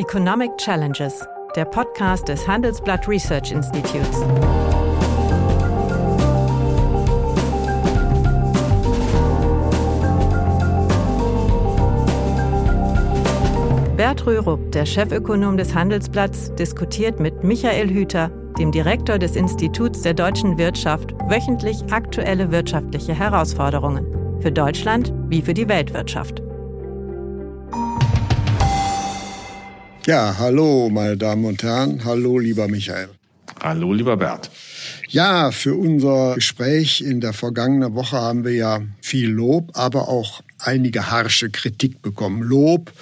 Economic 0.00 0.56
Challenges, 0.56 1.22
der 1.54 1.66
Podcast 1.66 2.26
des 2.26 2.48
Handelsblatt 2.48 3.06
Research 3.06 3.52
Institutes. 3.52 4.22
Bert 13.94 14.26
Rürup, 14.26 14.72
der 14.72 14.86
Chefökonom 14.86 15.58
des 15.58 15.74
Handelsblatts, 15.74 16.54
diskutiert 16.54 17.20
mit 17.20 17.44
Michael 17.44 17.90
Hüter, 17.90 18.30
dem 18.58 18.72
Direktor 18.72 19.18
des 19.18 19.36
Instituts 19.36 20.00
der 20.00 20.14
deutschen 20.14 20.56
Wirtschaft, 20.56 21.12
wöchentlich 21.28 21.84
aktuelle 21.92 22.50
wirtschaftliche 22.50 23.12
Herausforderungen 23.12 24.06
für 24.40 24.50
Deutschland 24.50 25.12
wie 25.28 25.42
für 25.42 25.52
die 25.52 25.68
Weltwirtschaft. 25.68 26.42
Ja, 30.06 30.36
hallo, 30.38 30.88
meine 30.88 31.18
Damen 31.18 31.44
und 31.44 31.62
Herren. 31.62 32.02
Hallo, 32.06 32.38
lieber 32.38 32.68
Michael. 32.68 33.10
Hallo, 33.60 33.92
lieber 33.92 34.16
Bert. 34.16 34.50
Ja, 35.08 35.50
für 35.50 35.74
unser 35.74 36.36
Gespräch 36.36 37.02
in 37.02 37.20
der 37.20 37.34
vergangenen 37.34 37.94
Woche 37.94 38.16
haben 38.16 38.44
wir 38.44 38.54
ja 38.54 38.80
viel 39.02 39.28
Lob, 39.28 39.72
aber 39.74 40.08
auch 40.08 40.42
einige 40.58 41.10
harsche 41.10 41.50
Kritik 41.50 42.00
bekommen. 42.00 42.42
Lob 42.42 42.92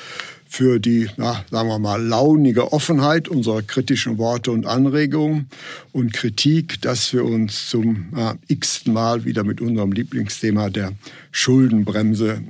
für 0.48 0.80
die, 0.80 1.08
na, 1.16 1.44
sagen 1.50 1.68
wir 1.68 1.78
mal, 1.78 2.02
launige 2.02 2.72
Offenheit 2.72 3.28
unserer 3.28 3.62
kritischen 3.62 4.18
Worte 4.18 4.50
und 4.50 4.66
Anregungen 4.66 5.48
und 5.92 6.12
Kritik, 6.12 6.80
dass 6.80 7.12
wir 7.12 7.24
uns 7.24 7.68
zum 7.68 8.08
na, 8.10 8.34
x-ten 8.48 8.92
Mal 8.92 9.24
wieder 9.24 9.44
mit 9.44 9.60
unserem 9.60 9.92
Lieblingsthema 9.92 10.70
der 10.70 10.94
Schuldenbremse 11.30 12.42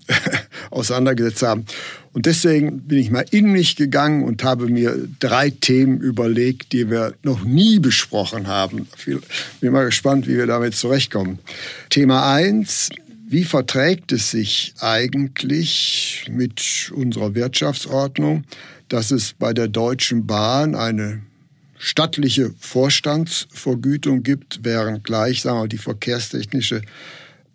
auseinandergesetzt 0.70 1.42
haben. 1.42 1.66
Und 2.12 2.27
deswegen 2.27 2.80
bin 2.80 2.98
ich 2.98 3.10
mal 3.10 3.24
in 3.30 3.52
mich 3.52 3.77
gegangen 3.77 4.24
und 4.24 4.42
habe 4.45 4.66
mir 4.66 4.96
drei 5.20 5.50
Themen 5.50 6.00
überlegt, 6.00 6.72
die 6.72 6.91
wir 6.91 7.14
noch 7.22 7.44
nie 7.44 7.78
besprochen 7.78 8.48
haben. 8.48 8.89
Ich 8.96 9.16
bin 9.61 9.72
mal 9.72 9.84
gespannt, 9.84 10.27
wie 10.27 10.36
wir 10.36 10.46
damit 10.46 10.74
zurechtkommen. 10.74 11.39
Thema 11.91 12.34
eins 12.34 12.91
wie 13.30 13.44
verträgt 13.44 14.11
es 14.12 14.30
sich 14.30 14.72
eigentlich 14.80 16.24
mit 16.30 16.91
unserer 16.94 17.34
Wirtschaftsordnung, 17.34 18.44
dass 18.89 19.11
es 19.11 19.34
bei 19.34 19.52
der 19.52 19.69
Deutschen 19.69 20.27
Bahn 20.27 20.74
eine 20.74 21.20
stattliche 21.77 22.55
Vorstandsvergütung 22.58 24.22
gibt, 24.22 24.61
während 24.62 25.05
gleich 25.05 25.42
sagen 25.42 25.61
wir, 25.61 25.69
die 25.69 25.77
verkehrstechnische 25.77 26.80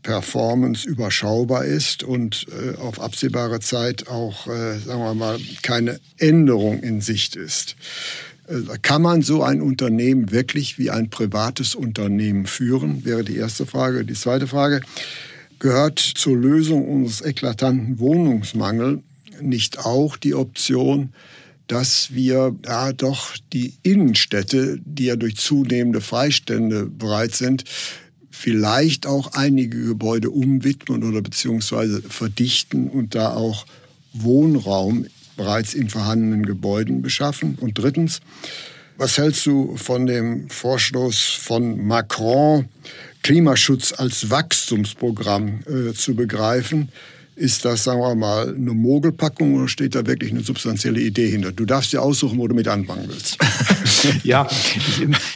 Performance 0.04 0.88
überschaubar 0.88 1.66
ist 1.66 2.04
und 2.04 2.46
äh, 2.52 2.78
auf 2.78 3.00
absehbare 3.00 3.59
Zeit 3.59 4.08
auch, 4.08 4.48
äh, 4.48 4.78
sagen 4.78 5.02
wir 5.02 5.16
mal, 5.16 5.40
keine 5.62 6.00
Änderung 6.18 6.84
in 6.84 7.02
Sicht 7.02 7.36
ist. 7.36 7.76
Äh, 8.48 8.78
kann 8.81 9.02
man 9.02 9.22
so 9.22 9.42
ein 9.42 9.62
Unternehmen 9.62 10.31
wirklich 10.31 10.78
wie 10.78 10.92
ein 10.92 11.09
privates 11.09 11.74
Unternehmen 11.74 12.46
führen, 12.46 13.06
wäre 13.06 13.24
die 13.24 13.38
erste 13.38 13.66
Frage. 13.66 14.06
Die 14.06 14.14
zweite 14.14 14.48
Frage, 14.48 14.81
gehört 15.59 16.00
zur 16.00 16.38
Lösung 16.38 16.88
unseres 16.88 17.22
eklatanten 17.22 17.98
Wohnungsmangels 18.00 19.00
nicht 19.42 19.80
auch 19.80 20.18
die 20.18 20.36
Option, 20.36 21.14
dass 21.68 22.14
wir 22.14 22.56
ja 22.66 22.92
doch 22.94 23.36
die 23.54 23.74
Innenstädte, 23.84 24.80
die 24.84 25.06
ja 25.06 25.16
durch 25.16 25.38
zunehmende 25.38 26.02
Freistände 26.02 26.86
bereit 26.86 27.34
sind, 27.34 27.64
vielleicht 28.34 29.06
auch 29.06 29.34
einige 29.34 29.86
Gebäude 29.86 30.31
umwidmen 30.31 31.03
oder 31.03 31.22
beziehungsweise 31.22 32.02
verdichten 32.02 32.90
und 32.90 33.14
da 33.14 33.34
auch 33.34 33.66
Wohnraum 34.12 35.06
bereits 35.38 35.75
in 35.75 35.88
vorhandenen 35.88 36.44
Gebäuden 36.44 37.03
beschaffen. 37.03 37.58
Und 37.62 37.78
drittens, 37.78 38.22
was 38.98 39.20
hältst 39.20 39.45
du 39.45 39.78
von 39.78 40.08
dem 40.08 40.50
Vorstoß 40.50 41.20
von 41.20 41.86
Macron, 41.86 42.67
Klimaschutz 43.22 43.94
als 43.95 44.30
Wachstumsprogramm 44.31 45.59
äh, 45.68 45.94
zu 45.94 46.16
begreifen. 46.16 46.90
Ist 47.35 47.66
das, 47.66 47.83
sagen 47.83 47.99
wir 47.99 48.13
mal, 48.13 48.49
eine 48.49 48.73
Mogelpackung 48.73 49.55
oder 49.55 49.67
steht 49.67 49.95
da 49.95 50.05
wirklich 50.05 50.31
eine 50.31 50.41
substanzielle 50.41 50.99
Idee 50.99 51.29
hinter? 51.29 51.51
Du 51.51 51.66
darfst 51.66 51.91
dir 51.91 52.01
aussuchen, 52.01 52.38
wo 52.38 52.47
du 52.47 52.53
mit 52.53 52.67
anfangen 52.67 53.05
willst. 53.07 53.38
ja, 54.23 54.47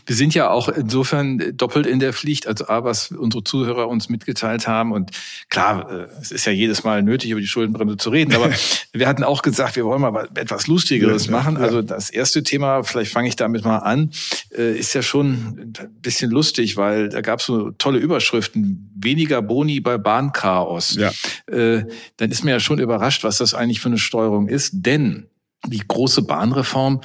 wir 0.05 0.15
sind 0.15 0.35
ja 0.35 0.51
auch 0.51 0.69
insofern 0.69 1.57
doppelt 1.57 1.87
in 1.87 1.99
der 1.99 2.13
Pflicht, 2.13 2.47
also 2.47 2.67
A, 2.67 2.83
was 2.83 3.11
unsere 3.11 3.43
Zuhörer 3.43 3.87
uns 3.87 4.09
mitgeteilt 4.09 4.67
haben. 4.67 4.91
Und 4.91 5.09
klar, 5.49 5.89
äh, 5.91 6.07
es 6.21 6.31
ist 6.31 6.45
ja 6.45 6.51
jedes 6.51 6.83
Mal 6.83 7.01
nötig, 7.01 7.31
über 7.31 7.41
die 7.41 7.47
Schuldenbremse 7.47 7.97
zu 7.97 8.11
reden. 8.11 8.33
Aber 8.35 8.51
wir 8.93 9.07
hatten 9.07 9.23
auch 9.23 9.41
gesagt, 9.41 9.75
wir 9.75 9.85
wollen 9.85 10.01
mal 10.01 10.29
etwas 10.35 10.67
Lustigeres 10.67 11.25
ja, 11.25 11.31
machen. 11.31 11.55
Ja. 11.55 11.61
Also 11.61 11.81
das 11.81 12.11
erste 12.11 12.43
Thema, 12.43 12.83
vielleicht 12.83 13.11
fange 13.11 13.27
ich 13.27 13.35
damit 13.35 13.65
mal 13.65 13.79
an, 13.79 14.11
äh, 14.55 14.77
ist 14.77 14.93
ja 14.93 15.01
schon 15.01 15.29
ein 15.33 15.73
bisschen 16.01 16.29
lustig, 16.29 16.77
weil 16.77 17.09
da 17.09 17.21
gab 17.21 17.39
es 17.39 17.47
so 17.47 17.71
tolle 17.71 17.97
Überschriften. 17.97 18.91
Weniger 18.95 19.41
Boni 19.41 19.79
bei 19.79 19.97
Bahnchaos. 19.97 20.95
Ja. 20.95 21.11
Äh, 21.51 21.86
dann 22.17 22.31
ist 22.31 22.43
mir 22.43 22.51
ja 22.51 22.59
schon 22.59 22.79
überrascht, 22.79 23.23
was 23.23 23.37
das 23.37 23.53
eigentlich 23.53 23.79
für 23.79 23.89
eine 23.89 23.97
Steuerung 23.97 24.47
ist. 24.47 24.71
Denn 24.73 25.27
die 25.65 25.83
große 25.85 26.21
Bahnreform 26.21 27.01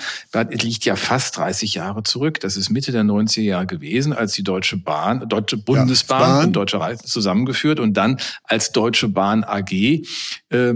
liegt 0.51 0.85
ja 0.85 0.95
fast 0.95 1.37
30 1.39 1.75
Jahre 1.75 2.03
zurück. 2.03 2.39
Das 2.41 2.57
ist 2.57 2.71
Mitte 2.71 2.93
der 2.93 3.03
90er 3.03 3.41
Jahre 3.41 3.67
gewesen, 3.67 4.13
als 4.13 4.35
die 4.35 4.45
Deutsche 4.45 4.77
Bahn, 4.77 5.29
Deutsche 5.29 5.57
Bundesbahn 5.57 6.39
ja, 6.39 6.45
und 6.45 6.53
Deutsche 6.53 6.79
Reise 6.79 7.05
zusammengeführt 7.05 7.81
und 7.81 7.95
dann 7.95 8.19
als 8.45 8.71
Deutsche 8.73 9.09
Bahn 9.09 9.43
AG 9.43 9.73
äh, 9.73 10.03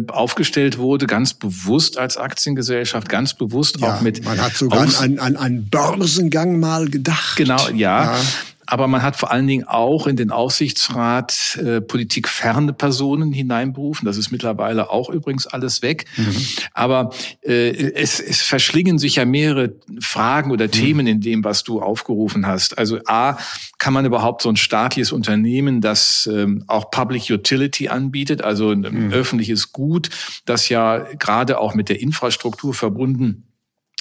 aufgestellt 0.08 0.78
wurde, 0.78 1.06
ganz 1.06 1.34
bewusst 1.34 1.98
als 1.98 2.16
Aktiengesellschaft, 2.16 3.08
ganz 3.08 3.34
bewusst 3.34 3.78
ja, 3.78 3.96
auch 3.96 4.00
mit. 4.00 4.24
Man 4.24 4.40
hat 4.40 4.54
sogar 4.54 4.88
an, 5.00 5.18
an 5.18 5.36
einen 5.36 5.68
Börsengang 5.68 6.58
mal 6.58 6.88
gedacht. 6.88 7.36
Genau, 7.36 7.68
ja. 7.68 8.14
ja. 8.14 8.20
Aber 8.66 8.88
man 8.88 9.02
hat 9.02 9.16
vor 9.16 9.30
allen 9.30 9.46
Dingen 9.46 9.66
auch 9.66 10.06
in 10.06 10.16
den 10.16 10.30
Aufsichtsrat 10.30 11.58
äh, 11.62 11.80
politikferne 11.80 12.72
Personen 12.72 13.32
hineinberufen. 13.32 14.06
Das 14.06 14.16
ist 14.16 14.30
mittlerweile 14.30 14.90
auch 14.90 15.08
übrigens 15.08 15.46
alles 15.46 15.82
weg. 15.82 16.06
Mhm. 16.16 16.36
Aber 16.74 17.10
äh, 17.42 17.70
es, 17.70 18.20
es 18.20 18.42
verschlingen 18.42 18.98
sich 18.98 19.16
ja 19.16 19.24
mehrere 19.24 19.74
Fragen 20.00 20.50
oder 20.50 20.66
mhm. 20.66 20.72
Themen 20.72 21.06
in 21.06 21.20
dem, 21.20 21.44
was 21.44 21.64
du 21.64 21.80
aufgerufen 21.80 22.46
hast. 22.46 22.76
Also 22.78 23.00
A, 23.06 23.38
kann 23.78 23.92
man 23.92 24.04
überhaupt 24.04 24.42
so 24.42 24.48
ein 24.48 24.56
staatliches 24.56 25.12
Unternehmen, 25.12 25.80
das 25.80 26.28
ähm, 26.32 26.64
auch 26.66 26.90
Public 26.90 27.30
Utility 27.30 27.88
anbietet, 27.88 28.42
also 28.42 28.70
ein 28.70 28.80
mhm. 28.80 29.12
öffentliches 29.12 29.72
Gut, 29.72 30.10
das 30.44 30.68
ja 30.68 30.98
gerade 30.98 31.60
auch 31.60 31.74
mit 31.74 31.88
der 31.88 32.00
Infrastruktur 32.00 32.74
verbunden 32.74 33.44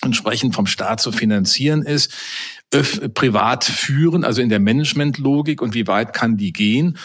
entsprechend 0.02 0.56
vom 0.56 0.68
Staat 0.68 1.02
zu 1.02 1.12
finanzieren 1.12 1.82
ist, 1.82 2.14
privat 3.14 3.64
führen, 3.64 4.24
also 4.24 4.42
in 4.42 4.50
der 4.50 4.60
Managementlogik 4.60 5.62
und 5.62 5.74
wie 5.74 5.88
weit 5.88 6.14
kann 6.14 6.38
die 6.38 6.52
gehen. 6.52 6.98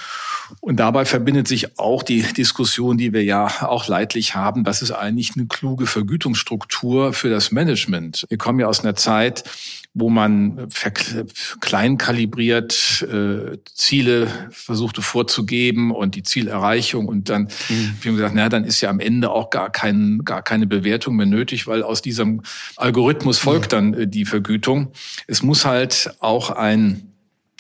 Und 0.61 0.77
dabei 0.77 1.05
verbindet 1.05 1.49
sich 1.49 1.79
auch 1.79 2.03
die 2.03 2.23
Diskussion, 2.23 2.99
die 2.99 3.13
wir 3.13 3.25
ja 3.25 3.69
auch 3.69 3.89
leidlich 3.89 4.35
haben, 4.35 4.67
was 4.67 4.83
ist 4.83 4.91
eigentlich 4.91 5.33
eine 5.37 5.47
kluge 5.47 5.87
Vergütungsstruktur 5.87 7.13
für 7.13 7.31
das 7.31 7.53
Management. 7.53 8.27
Wir 8.29 8.39
kommen 8.39 8.61
ja 8.61 8.67
aus 8.67 8.81
einer 8.81 8.97
Zeit, 8.97 9.45
wo 9.93 10.09
man 10.09 10.69
klein 11.61 11.99
kalibriert 11.99 13.03
äh, 13.11 13.59
Ziele 13.75 14.29
versuchte 14.51 15.03
vorzugeben 15.03 15.91
und 15.91 16.15
die 16.15 16.23
Zielerreichung 16.23 17.09
und 17.09 17.29
dann 17.29 17.49
mhm. 17.69 17.97
haben 18.05 18.17
gesagt, 18.17 18.35
na 18.35 18.49
dann 18.49 18.65
ist 18.65 18.81
ja 18.81 18.91
am 18.91 19.01
Ende 19.01 19.31
auch 19.31 19.51
gar 19.51 19.71
kein 19.71 20.21
gar 20.25 20.43
keine 20.43 20.69
Bewertung 20.69 21.17
mehr 21.17 21.27
nötig, 21.27 21.67
weil 21.67 21.83
aus 21.83 22.03
diesem 22.03 22.43
Algorithmus 22.77 23.39
folgt 23.39 23.73
dann 23.73 23.95
äh, 23.95 24.07
die 24.07 24.25
Vergütung. 24.25 24.93
Es 25.27 25.43
muss 25.43 25.65
halt 25.65 26.15
auch 26.21 26.51
ein 26.51 27.10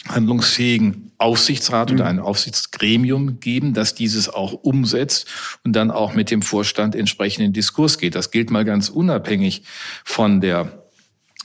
handlungsfähigen 0.08 1.12
Aufsichtsrat 1.18 1.92
oder 1.92 2.04
mhm. 2.04 2.10
ein 2.10 2.18
Aufsichtsgremium 2.20 3.40
geben, 3.40 3.74
das 3.74 3.94
dieses 3.94 4.28
auch 4.28 4.52
umsetzt 4.52 5.26
und 5.64 5.74
dann 5.74 5.90
auch 5.90 6.14
mit 6.14 6.30
dem 6.30 6.42
Vorstand 6.42 6.94
entsprechend 6.94 7.44
in 7.44 7.52
Diskurs 7.52 7.98
geht. 7.98 8.14
Das 8.14 8.30
gilt 8.30 8.50
mal 8.50 8.64
ganz 8.64 8.88
unabhängig 8.88 9.62
von 10.04 10.40
der 10.40 10.79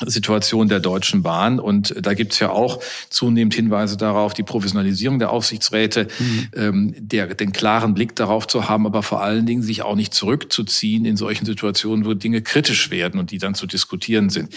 Situation 0.06 0.68
der 0.68 0.80
Deutschen 0.80 1.24
Bahn. 1.24 1.60
Und 1.60 1.96
da 2.02 2.14
gibt's 2.14 2.40
ja 2.40 2.50
auch 2.50 2.82
zunehmend 3.10 3.54
Hinweise 3.54 3.98
darauf, 3.98 4.34
die 4.34 4.44
Professionalisierung 4.44 5.20
der 5.20 5.32
Aufsichtsräte, 5.32 6.08
mhm. 6.20 6.48
ähm, 6.56 6.96
der, 6.98 7.34
den 7.34 7.54
klaren 7.54 7.94
Blick 7.94 8.16
darauf 8.16 8.48
zu 8.48 8.68
haben, 8.68 8.86
aber 8.86 9.04
vor 9.04 9.22
allen 9.22 9.46
Dingen 9.46 9.62
sich 9.62 9.84
auch 9.84 9.96
nicht 9.96 10.14
zurückzuziehen 10.14 11.06
in 11.06 11.18
solchen 11.18 11.46
Situationen, 11.46 12.06
wo 12.06 12.14
Dinge 12.14 12.42
kritisch 12.42 12.92
werden 12.92 13.20
und 13.20 13.32
die 13.32 13.38
dann 13.38 13.56
zu 13.56 13.68
diskutieren 13.68 14.30
sind. 14.30 14.54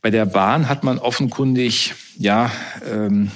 Bei 0.00 0.10
der 0.10 0.26
Bahn 0.26 0.68
hat 0.68 0.84
man 0.84 0.98
offenkundig, 0.98 1.94
ja, 2.18 2.50
ähm, 2.90 3.30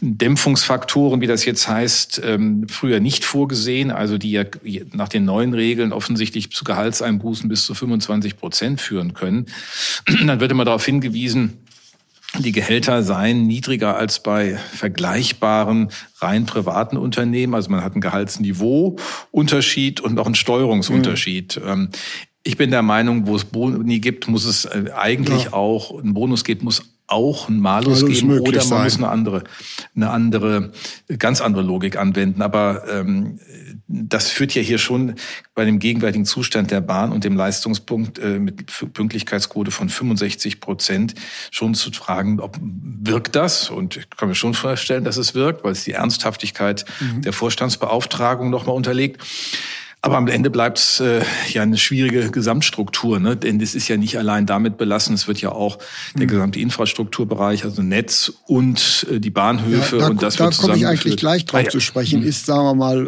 Dämpfungsfaktoren, 0.00 1.20
wie 1.20 1.26
das 1.26 1.44
jetzt 1.44 1.68
heißt, 1.68 2.22
ähm, 2.24 2.66
früher 2.68 3.00
nicht 3.00 3.24
vorgesehen, 3.24 3.90
also 3.90 4.16
die 4.16 4.30
ja 4.30 4.44
nach 4.92 5.08
den 5.08 5.26
neuen 5.26 5.52
Regeln 5.52 5.92
offensichtlich 5.92 6.50
zu 6.52 6.64
Gehaltseinbußen 6.64 7.50
bis 7.50 7.66
zu 7.66 7.74
25 7.74 8.38
Prozent 8.38 8.80
führen 8.80 9.12
können. 9.12 9.46
Dann 10.26 10.40
wird 10.40 10.50
immer 10.50 10.64
darauf 10.64 10.86
hingewiesen, 10.86 11.58
die 12.38 12.52
Gehälter 12.52 13.02
seien 13.02 13.46
niedriger 13.46 13.96
als 13.96 14.22
bei 14.22 14.56
vergleichbaren 14.56 15.90
rein 16.18 16.46
privaten 16.46 16.96
Unternehmen. 16.96 17.54
Also 17.54 17.70
man 17.70 17.84
hat 17.84 17.92
einen 17.92 18.00
Gehaltsniveauunterschied 18.00 20.00
und 20.00 20.18
auch 20.18 20.24
einen 20.24 20.34
Steuerungsunterschied. 20.34 21.60
Mhm. 21.62 21.90
Ich 22.42 22.56
bin 22.56 22.70
der 22.70 22.80
Meinung, 22.80 23.26
wo 23.26 23.36
es 23.36 23.44
Boni 23.44 24.00
gibt, 24.00 24.28
muss 24.28 24.46
es 24.46 24.64
äh, 24.64 24.84
eigentlich 24.96 25.44
ja. 25.44 25.52
auch, 25.52 26.02
ein 26.02 26.14
Bonus 26.14 26.42
gibt, 26.42 26.62
muss 26.62 26.91
auch 27.12 27.48
ein 27.48 27.60
Malus 27.60 28.02
Alles 28.02 28.20
geben 28.20 28.40
oder 28.40 28.58
man 28.58 28.66
sein. 28.66 28.84
muss 28.84 28.96
eine 28.96 29.08
andere, 29.08 29.44
eine 29.94 30.10
andere, 30.10 30.72
ganz 31.18 31.40
andere 31.40 31.62
Logik 31.62 31.96
anwenden. 31.96 32.42
Aber 32.42 32.84
ähm, 32.88 33.38
das 33.86 34.28
führt 34.30 34.54
ja 34.54 34.62
hier 34.62 34.78
schon 34.78 35.14
bei 35.54 35.64
dem 35.64 35.78
gegenwärtigen 35.78 36.24
Zustand 36.24 36.70
der 36.70 36.80
Bahn 36.80 37.12
und 37.12 37.24
dem 37.24 37.36
Leistungspunkt 37.36 38.18
äh, 38.18 38.38
mit 38.38 38.66
Pünktlichkeitsquote 38.94 39.70
von 39.70 39.88
65 39.88 40.60
Prozent 40.60 41.14
schon 41.50 41.74
zu 41.74 41.92
fragen, 41.92 42.40
ob 42.40 42.58
wirkt 42.60 43.36
das? 43.36 43.68
Und 43.68 43.98
ich 43.98 44.10
kann 44.10 44.28
mir 44.28 44.34
schon 44.34 44.54
vorstellen, 44.54 45.04
dass 45.04 45.18
es 45.18 45.34
wirkt, 45.34 45.64
weil 45.64 45.72
es 45.72 45.84
die 45.84 45.92
Ernsthaftigkeit 45.92 46.84
mhm. 47.00 47.22
der 47.22 47.32
Vorstandsbeauftragung 47.32 48.50
nochmal 48.50 48.74
unterlegt. 48.74 49.22
Aber 50.04 50.16
am 50.16 50.26
Ende 50.26 50.50
bleibt 50.50 50.78
es 50.78 50.98
äh, 50.98 51.22
ja 51.52 51.62
eine 51.62 51.78
schwierige 51.78 52.28
Gesamtstruktur, 52.32 53.20
ne? 53.20 53.36
denn 53.36 53.60
es 53.60 53.76
ist 53.76 53.86
ja 53.86 53.96
nicht 53.96 54.18
allein 54.18 54.46
damit 54.46 54.76
belassen, 54.76 55.14
es 55.14 55.28
wird 55.28 55.40
ja 55.40 55.52
auch 55.52 55.78
der 56.14 56.22
hm. 56.22 56.28
gesamte 56.28 56.58
Infrastrukturbereich, 56.58 57.64
also 57.64 57.82
Netz 57.82 58.32
und 58.48 59.06
äh, 59.08 59.20
die 59.20 59.30
Bahnhöfe 59.30 59.98
ja, 59.98 60.02
da, 60.02 60.08
und 60.08 60.20
das 60.20 60.34
da 60.34 60.46
wird 60.46 60.58
komme 60.58 60.76
ich 60.76 60.88
eigentlich 60.88 61.16
gleich 61.16 61.44
drauf 61.44 61.60
ah, 61.60 61.64
ja. 61.64 61.70
zu 61.70 61.78
sprechen. 61.78 62.22
Hm. 62.22 62.28
Ist, 62.28 62.46
sagen 62.46 62.64
wir 62.64 62.74
mal, 62.74 63.06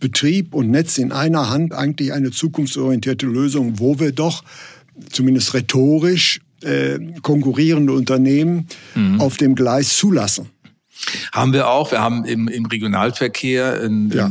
Betrieb 0.00 0.54
und 0.54 0.70
Netz 0.70 0.96
in 0.96 1.12
einer 1.12 1.50
Hand 1.50 1.74
eigentlich 1.74 2.14
eine 2.14 2.30
zukunftsorientierte 2.30 3.26
Lösung, 3.26 3.78
wo 3.78 4.00
wir 4.00 4.12
doch 4.12 4.44
zumindest 5.10 5.52
rhetorisch 5.52 6.40
äh, 6.62 6.98
konkurrierende 7.20 7.92
Unternehmen 7.92 8.66
mhm. 8.94 9.20
auf 9.20 9.36
dem 9.36 9.54
Gleis 9.54 9.94
zulassen? 9.98 10.48
Haben 11.32 11.52
wir 11.52 11.68
auch. 11.68 11.90
Wir 11.90 12.00
haben 12.00 12.24
im, 12.24 12.48
im 12.48 12.66
Regionalverkehr 12.66 13.80
einen, 13.80 14.10
ja. 14.10 14.30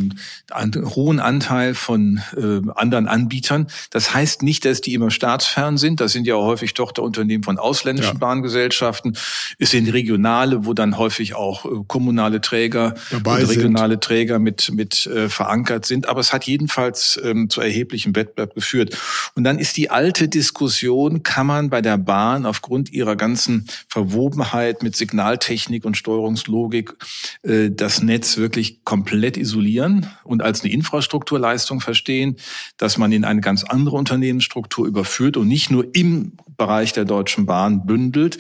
einen, 0.51 0.95
hohen 0.95 1.19
Anteil 1.19 1.73
von 1.75 2.21
äh, 2.35 2.61
anderen 2.75 3.07
Anbietern. 3.07 3.67
Das 3.89 4.13
heißt 4.13 4.41
nicht, 4.41 4.65
dass 4.65 4.81
die 4.81 4.93
immer 4.93 5.11
staatsfern 5.11 5.77
sind. 5.77 5.99
Das 5.99 6.11
sind 6.11 6.25
ja 6.27 6.35
auch 6.35 6.45
häufig 6.45 6.73
Tochterunternehmen 6.73 7.43
von 7.43 7.59
ausländischen 7.59 8.13
ja. 8.13 8.19
Bahngesellschaften. 8.19 9.17
Es 9.59 9.71
sind 9.71 9.91
regionale, 9.91 10.65
wo 10.65 10.73
dann 10.73 10.97
häufig 10.97 11.35
auch 11.35 11.65
äh, 11.65 11.69
kommunale 11.87 12.41
Träger 12.41 12.95
Dabei 13.09 13.41
und 13.41 13.49
regionale 13.49 13.93
sind. 13.93 14.03
Träger 14.03 14.39
mit, 14.39 14.71
mit 14.71 15.05
äh, 15.05 15.29
verankert 15.29 15.85
sind. 15.85 16.07
Aber 16.07 16.21
es 16.21 16.33
hat 16.33 16.45
jedenfalls 16.45 17.19
ähm, 17.23 17.49
zu 17.49 17.61
erheblichem 17.61 18.15
Wettbewerb 18.15 18.55
geführt. 18.55 18.97
Und 19.35 19.43
dann 19.43 19.59
ist 19.59 19.77
die 19.77 19.89
alte 19.89 20.27
Diskussion, 20.29 21.23
kann 21.23 21.47
man 21.47 21.69
bei 21.69 21.81
der 21.81 21.97
Bahn 21.97 22.45
aufgrund 22.45 22.91
ihrer 22.91 23.15
ganzen 23.15 23.67
Verwobenheit 23.87 24.83
mit 24.83 24.95
Signaltechnik 24.95 25.85
und 25.85 25.97
Steuerungslogik 25.97 26.60
Logik 26.61 26.95
äh, 27.43 27.69
das 27.71 28.01
Netz 28.01 28.37
wirklich 28.37 28.83
komplett 28.83 29.37
isolieren 29.37 30.07
und 30.23 30.41
als 30.41 30.61
eine 30.61 30.71
Infrastrukturleistung 30.71 31.81
verstehen, 31.81 32.37
dass 32.77 32.97
man 32.97 33.11
in 33.11 33.25
eine 33.25 33.41
ganz 33.41 33.63
andere 33.63 33.95
Unternehmensstruktur 33.95 34.85
überführt 34.85 35.37
und 35.37 35.47
nicht 35.47 35.71
nur 35.71 35.85
im 35.93 36.33
Bereich 36.57 36.93
der 36.93 37.05
Deutschen 37.05 37.45
Bahn 37.45 37.85
bündelt. 37.85 38.37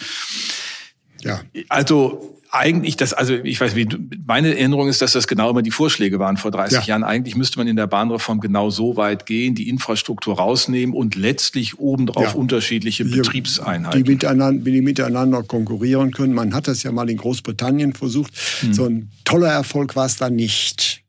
Ja. 1.21 1.41
Also 1.69 2.37
eigentlich 2.51 2.97
das, 2.97 3.13
also 3.13 3.33
ich 3.33 3.59
weiß, 3.61 3.75
wie 3.75 3.87
meine 4.25 4.49
Erinnerung 4.49 4.89
ist, 4.89 5.01
dass 5.01 5.13
das 5.13 5.27
genau 5.27 5.49
immer 5.49 5.61
die 5.61 5.71
Vorschläge 5.71 6.19
waren 6.19 6.35
vor 6.35 6.51
30 6.51 6.79
ja. 6.79 6.83
Jahren. 6.83 7.03
Eigentlich 7.03 7.35
müsste 7.35 7.57
man 7.57 7.67
in 7.67 7.77
der 7.77 7.87
Bahnreform 7.87 8.41
genau 8.41 8.69
so 8.69 8.97
weit 8.97 9.25
gehen, 9.25 9.55
die 9.55 9.69
Infrastruktur 9.69 10.37
rausnehmen 10.37 10.93
und 10.93 11.15
letztlich 11.15 11.79
obendrauf 11.79 12.23
ja. 12.23 12.31
unterschiedliche 12.33 13.05
die, 13.05 13.17
Betriebseinheiten. 13.17 14.03
Die 14.03 14.09
miteinander, 14.09 14.69
die 14.69 14.81
miteinander 14.81 15.43
konkurrieren 15.43 16.11
können. 16.11 16.33
Man 16.33 16.53
hat 16.53 16.67
das 16.67 16.83
ja 16.83 16.91
mal 16.91 17.09
in 17.09 17.17
Großbritannien 17.17 17.93
versucht. 17.93 18.33
Hm. 18.59 18.73
So 18.73 18.85
ein 18.85 19.11
toller 19.23 19.49
Erfolg 19.49 19.95
war 19.95 20.05
es 20.05 20.17
da 20.17 20.29
nicht. 20.29 21.03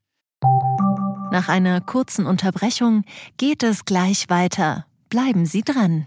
Nach 1.33 1.49
einer 1.49 1.81
kurzen 1.81 2.27
Unterbrechung 2.27 3.05
geht 3.37 3.63
es 3.63 3.85
gleich 3.85 4.29
weiter. 4.29 4.87
Bleiben 5.09 5.47
Sie 5.47 5.63
dran. 5.63 6.07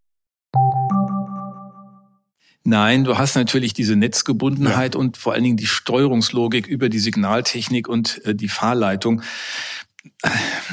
Nein, 2.63 3.03
du 3.03 3.17
hast 3.17 3.35
natürlich 3.35 3.73
diese 3.73 3.95
Netzgebundenheit 3.95 4.93
ja. 4.93 4.99
und 4.99 5.17
vor 5.17 5.33
allen 5.33 5.43
Dingen 5.43 5.57
die 5.57 5.65
Steuerungslogik 5.65 6.67
über 6.67 6.89
die 6.89 6.99
Signaltechnik 6.99 7.87
und 7.87 8.23
äh, 8.25 8.35
die 8.35 8.49
Fahrleitung. 8.49 9.23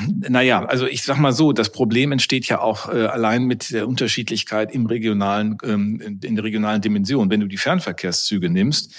Naja, 0.07 0.65
also 0.65 0.87
ich 0.87 1.03
sag 1.03 1.19
mal 1.19 1.33
so, 1.33 1.53
das 1.53 1.71
Problem 1.71 2.13
entsteht 2.13 2.47
ja 2.47 2.61
auch 2.61 2.89
äh, 2.89 3.07
allein 3.07 3.45
mit 3.45 3.71
der 3.71 3.89
Unterschiedlichkeit 3.89 4.73
im 4.73 4.87
regionalen, 4.87 5.59
ähm, 5.63 6.19
in 6.23 6.35
der 6.35 6.45
regionalen 6.45 6.81
Dimension. 6.81 7.31
Wenn 7.31 7.41
du 7.41 7.47
die 7.47 7.57
Fernverkehrszüge 7.57 8.49
nimmst, 8.49 8.95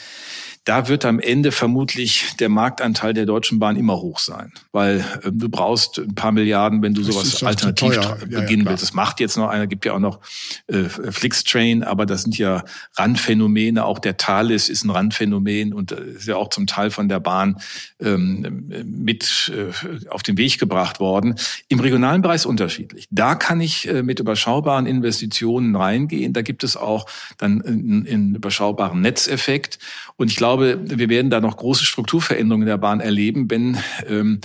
da 0.66 0.88
wird 0.88 1.06
am 1.06 1.20
Ende 1.20 1.52
vermutlich 1.52 2.36
der 2.40 2.50
Marktanteil 2.50 3.14
der 3.14 3.26
Deutschen 3.26 3.60
Bahn 3.60 3.76
immer 3.76 4.02
hoch 4.02 4.20
sein, 4.20 4.52
weil 4.72 5.00
äh, 5.24 5.32
du 5.32 5.50
brauchst 5.50 5.98
ein 6.00 6.16
paar 6.16 6.32
Milliarden, 6.32 6.82
wenn 6.82 6.94
du 6.94 7.02
das 7.02 7.14
sowas 7.14 7.44
alternativ 7.44 7.96
ja, 7.96 8.16
beginnen 8.26 8.66
ja, 8.66 8.72
willst. 8.72 8.84
Das 8.84 8.94
macht 8.94 9.20
jetzt 9.20 9.38
noch 9.38 9.50
einer, 9.50 9.68
gibt 9.68 9.86
ja 9.86 9.94
auch 9.94 10.00
noch 10.00 10.20
äh, 10.68 10.84
Flixtrain, 10.84 11.84
aber 11.84 12.06
das 12.06 12.24
sind 12.24 12.38
ja 12.38 12.64
Randphänomene. 12.96 13.86
Auch 13.86 14.00
der 14.00 14.18
Thales 14.18 14.70
ist 14.70 14.84
ein 14.84 14.90
Randphänomen 14.90 15.74
und 15.74 15.92
äh, 15.92 16.04
ist 16.12 16.28
ja 16.28 16.36
auch 16.36 16.50
zum 16.50 16.68
Teil 16.68 16.92
von 16.92 17.10
der 17.10 17.20
Bahn 17.20 17.58
ähm, 18.00 18.70
mit 18.86 19.52
äh, 19.56 20.10
auf 20.10 20.24
den 20.24 20.38
Weg 20.38 20.60
gebracht 20.60 21.00
worden. 21.00 21.36
Im 21.68 21.80
regionalen 21.80 22.22
Bereich 22.22 22.38
ist 22.38 22.46
unterschiedlich. 22.46 23.08
Da 23.12 23.36
kann 23.36 23.62
ich 23.62 23.88
äh, 23.88 24.04
mit 24.04 24.20
überschaubaren 24.20 24.86
Investitionen 24.86 25.76
reingehen. 25.76 26.34
Da 26.34 26.42
gibt 26.42 26.64
es 26.64 26.78
auch 26.78 27.06
dann 27.38 27.62
einen 27.64 28.36
überschaubaren 28.36 29.02
Netzeffekt. 29.02 29.80
Und 30.16 30.30
ich 30.30 30.36
glaube, 30.36 30.49
wir 30.58 31.10
werden 31.10 31.30
da 31.30 31.40
noch 31.42 31.58
große 31.58 31.86
Strukturveränderungen 31.86 32.64
in 32.64 32.70
der 32.70 32.78
Bahn 32.78 33.00
erleben, 33.02 33.50
wenn 33.52 33.78
ähm, 34.08 34.40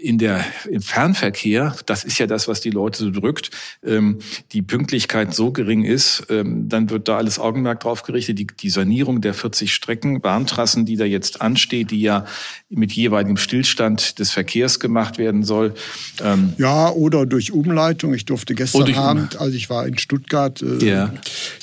in 0.00 0.18
der, 0.18 0.44
im 0.70 0.82
Fernverkehr, 0.82 1.76
das 1.86 2.04
ist 2.04 2.18
ja 2.18 2.26
das, 2.26 2.48
was 2.48 2.60
die 2.60 2.70
Leute 2.70 2.98
so 2.98 3.10
drückt, 3.10 3.50
ähm, 3.84 4.18
die 4.52 4.62
Pünktlichkeit 4.62 5.34
so 5.34 5.52
gering 5.52 5.84
ist, 5.84 6.26
ähm, 6.30 6.68
dann 6.68 6.90
wird 6.90 7.08
da 7.08 7.16
alles 7.16 7.38
Augenmerk 7.38 7.80
drauf 7.80 8.02
gerichtet. 8.02 8.38
Die, 8.38 8.46
die 8.46 8.70
Sanierung 8.70 9.20
der 9.20 9.34
40 9.34 9.72
Strecken, 9.72 10.20
Bahntrassen, 10.20 10.86
die 10.86 10.96
da 10.96 11.04
jetzt 11.04 11.40
ansteht, 11.40 11.90
die 11.90 12.00
ja 12.00 12.26
mit 12.68 12.92
jeweiligem 12.92 13.36
Stillstand 13.36 14.18
des 14.18 14.32
Verkehrs 14.32 14.80
gemacht 14.80 15.18
werden 15.18 15.44
soll. 15.44 15.74
Ähm, 16.22 16.54
ja, 16.58 16.90
oder 16.90 17.26
durch 17.26 17.52
Umleitung. 17.52 18.14
Ich 18.14 18.24
durfte 18.24 18.54
gestern 18.54 18.94
Abend, 18.94 19.40
als 19.40 19.54
ich 19.54 19.70
war 19.70 19.86
in 19.86 19.98
Stuttgart, 19.98 20.62
äh, 20.62 20.84
ja. 20.84 21.14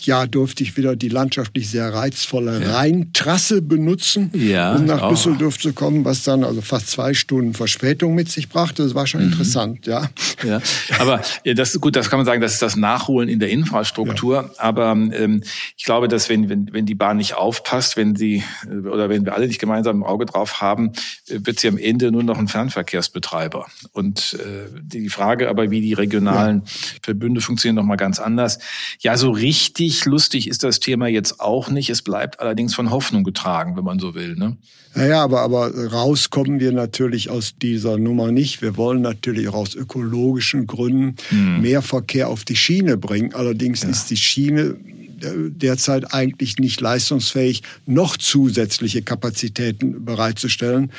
ja, 0.04 0.26
durfte 0.28 0.64
ich 0.64 0.78
wieder 0.78 0.96
die 0.96 1.10
landschaftlich 1.10 1.70
sehr 1.70 1.94
reizvolle 1.94 2.62
ja. 2.62 2.72
Rheintrasse 2.74 3.62
benutzen, 3.62 4.32
ja, 4.34 4.76
um 4.76 4.86
nach 4.86 5.10
Düsseldorf 5.10 5.58
zu 5.60 5.74
kommen, 5.74 6.06
was 6.06 6.24
dann 6.24 6.44
also 6.44 6.62
fast 6.62 6.90
zwei 6.90 7.14
Stunden 7.14 7.54
Verspätung 7.54 8.13
Entwicklung 8.14 8.16
mit 8.16 8.30
sich 8.30 8.50
brachte. 8.50 8.84
Das 8.84 8.96
war 8.96 9.08
schon 9.08 9.22
mhm. 9.22 9.32
interessant, 9.32 9.86
ja. 9.86 10.10
ja. 10.44 10.62
Aber 11.00 11.22
das 11.46 11.74
ist 11.74 11.82
gut, 11.82 11.96
das 11.96 12.10
kann 12.10 12.20
man 12.20 12.26
sagen, 12.26 12.42
das 12.42 12.54
ist 12.54 12.62
das 12.62 12.76
Nachholen 12.76 13.30
in 13.30 13.40
der 13.40 13.50
Infrastruktur. 13.50 14.36
Ja. 14.36 14.50
Aber 14.58 14.92
ähm, 14.92 15.44
ich 15.78 15.84
glaube, 15.84 16.08
dass 16.08 16.30
wenn, 16.30 16.50
wenn, 16.50 16.72
wenn 16.72 16.86
die 16.86 16.96
Bahn 16.96 17.18
nicht 17.18 17.36
aufpasst, 17.36 17.98
wenn 17.98 18.16
sie 18.16 18.44
äh, 18.66 18.88
oder 18.88 19.10
wenn 19.10 19.26
wir 19.26 19.34
alle 19.34 19.48
nicht 19.48 19.60
gemeinsam 19.60 19.98
im 19.98 20.04
Auge 20.04 20.26
drauf 20.26 20.62
haben, 20.62 20.92
äh, 21.28 21.40
wird 21.44 21.60
sie 21.60 21.68
am 21.68 21.78
Ende 21.78 22.12
nur 22.12 22.24
noch 22.24 22.38
ein 22.38 22.48
Fernverkehrsbetreiber. 22.48 23.68
Und 23.92 24.38
äh, 24.40 24.70
die 24.82 25.10
Frage 25.10 25.50
aber, 25.50 25.72
wie 25.72 25.82
die 25.82 25.94
regionalen 25.94 26.64
ja. 26.66 26.72
Verbünde 27.02 27.42
funktionieren, 27.42 27.76
noch 27.76 27.84
mal 27.84 27.96
ganz 27.96 28.20
anders. 28.20 28.60
Ja, 29.00 29.18
so 29.18 29.32
richtig 29.32 30.06
lustig 30.06 30.48
ist 30.48 30.64
das 30.64 30.80
Thema 30.80 31.08
jetzt 31.08 31.40
auch 31.40 31.70
nicht. 31.70 31.90
Es 31.90 32.02
bleibt 32.02 32.40
allerdings 32.40 32.76
von 32.76 32.92
Hoffnung 32.92 33.24
getragen, 33.24 33.76
wenn 33.76 33.84
man 33.84 34.00
so 34.00 34.16
will. 34.16 34.36
Ne? 34.36 34.58
Naja, 34.96 35.24
aber, 35.24 35.42
aber 35.42 35.72
rauskommen 35.92 36.60
wir 36.60 36.72
natürlich 36.72 37.30
aus 37.30 37.56
dieser 37.60 37.98
Nummer 38.04 38.32
nicht. 38.32 38.62
Wir 38.62 38.78
wollen 38.78 39.02
natürlich 39.02 39.48
auch 39.48 39.56
aus 39.56 39.76
ökologischen 39.76 40.68
Gründen 40.68 41.16
hm. 41.30 41.62
mehr 41.62 41.82
Verkehr 41.82 42.30
auf 42.30 42.44
die 42.44 42.56
Schiene 42.56 42.98
bringen. 42.98 43.34
Allerdings 43.34 43.84
ja. 43.84 43.90
ist 43.90 44.10
die 44.10 44.18
Schiene 44.18 44.76
derzeit 45.24 46.14
eigentlich 46.14 46.58
nicht 46.58 46.82
leistungsfähig, 46.82 47.64
noch 47.86 48.18
zusätzliche 48.18 49.02
Kapazitäten 49.02 50.06
bereitzustellen. 50.06 50.92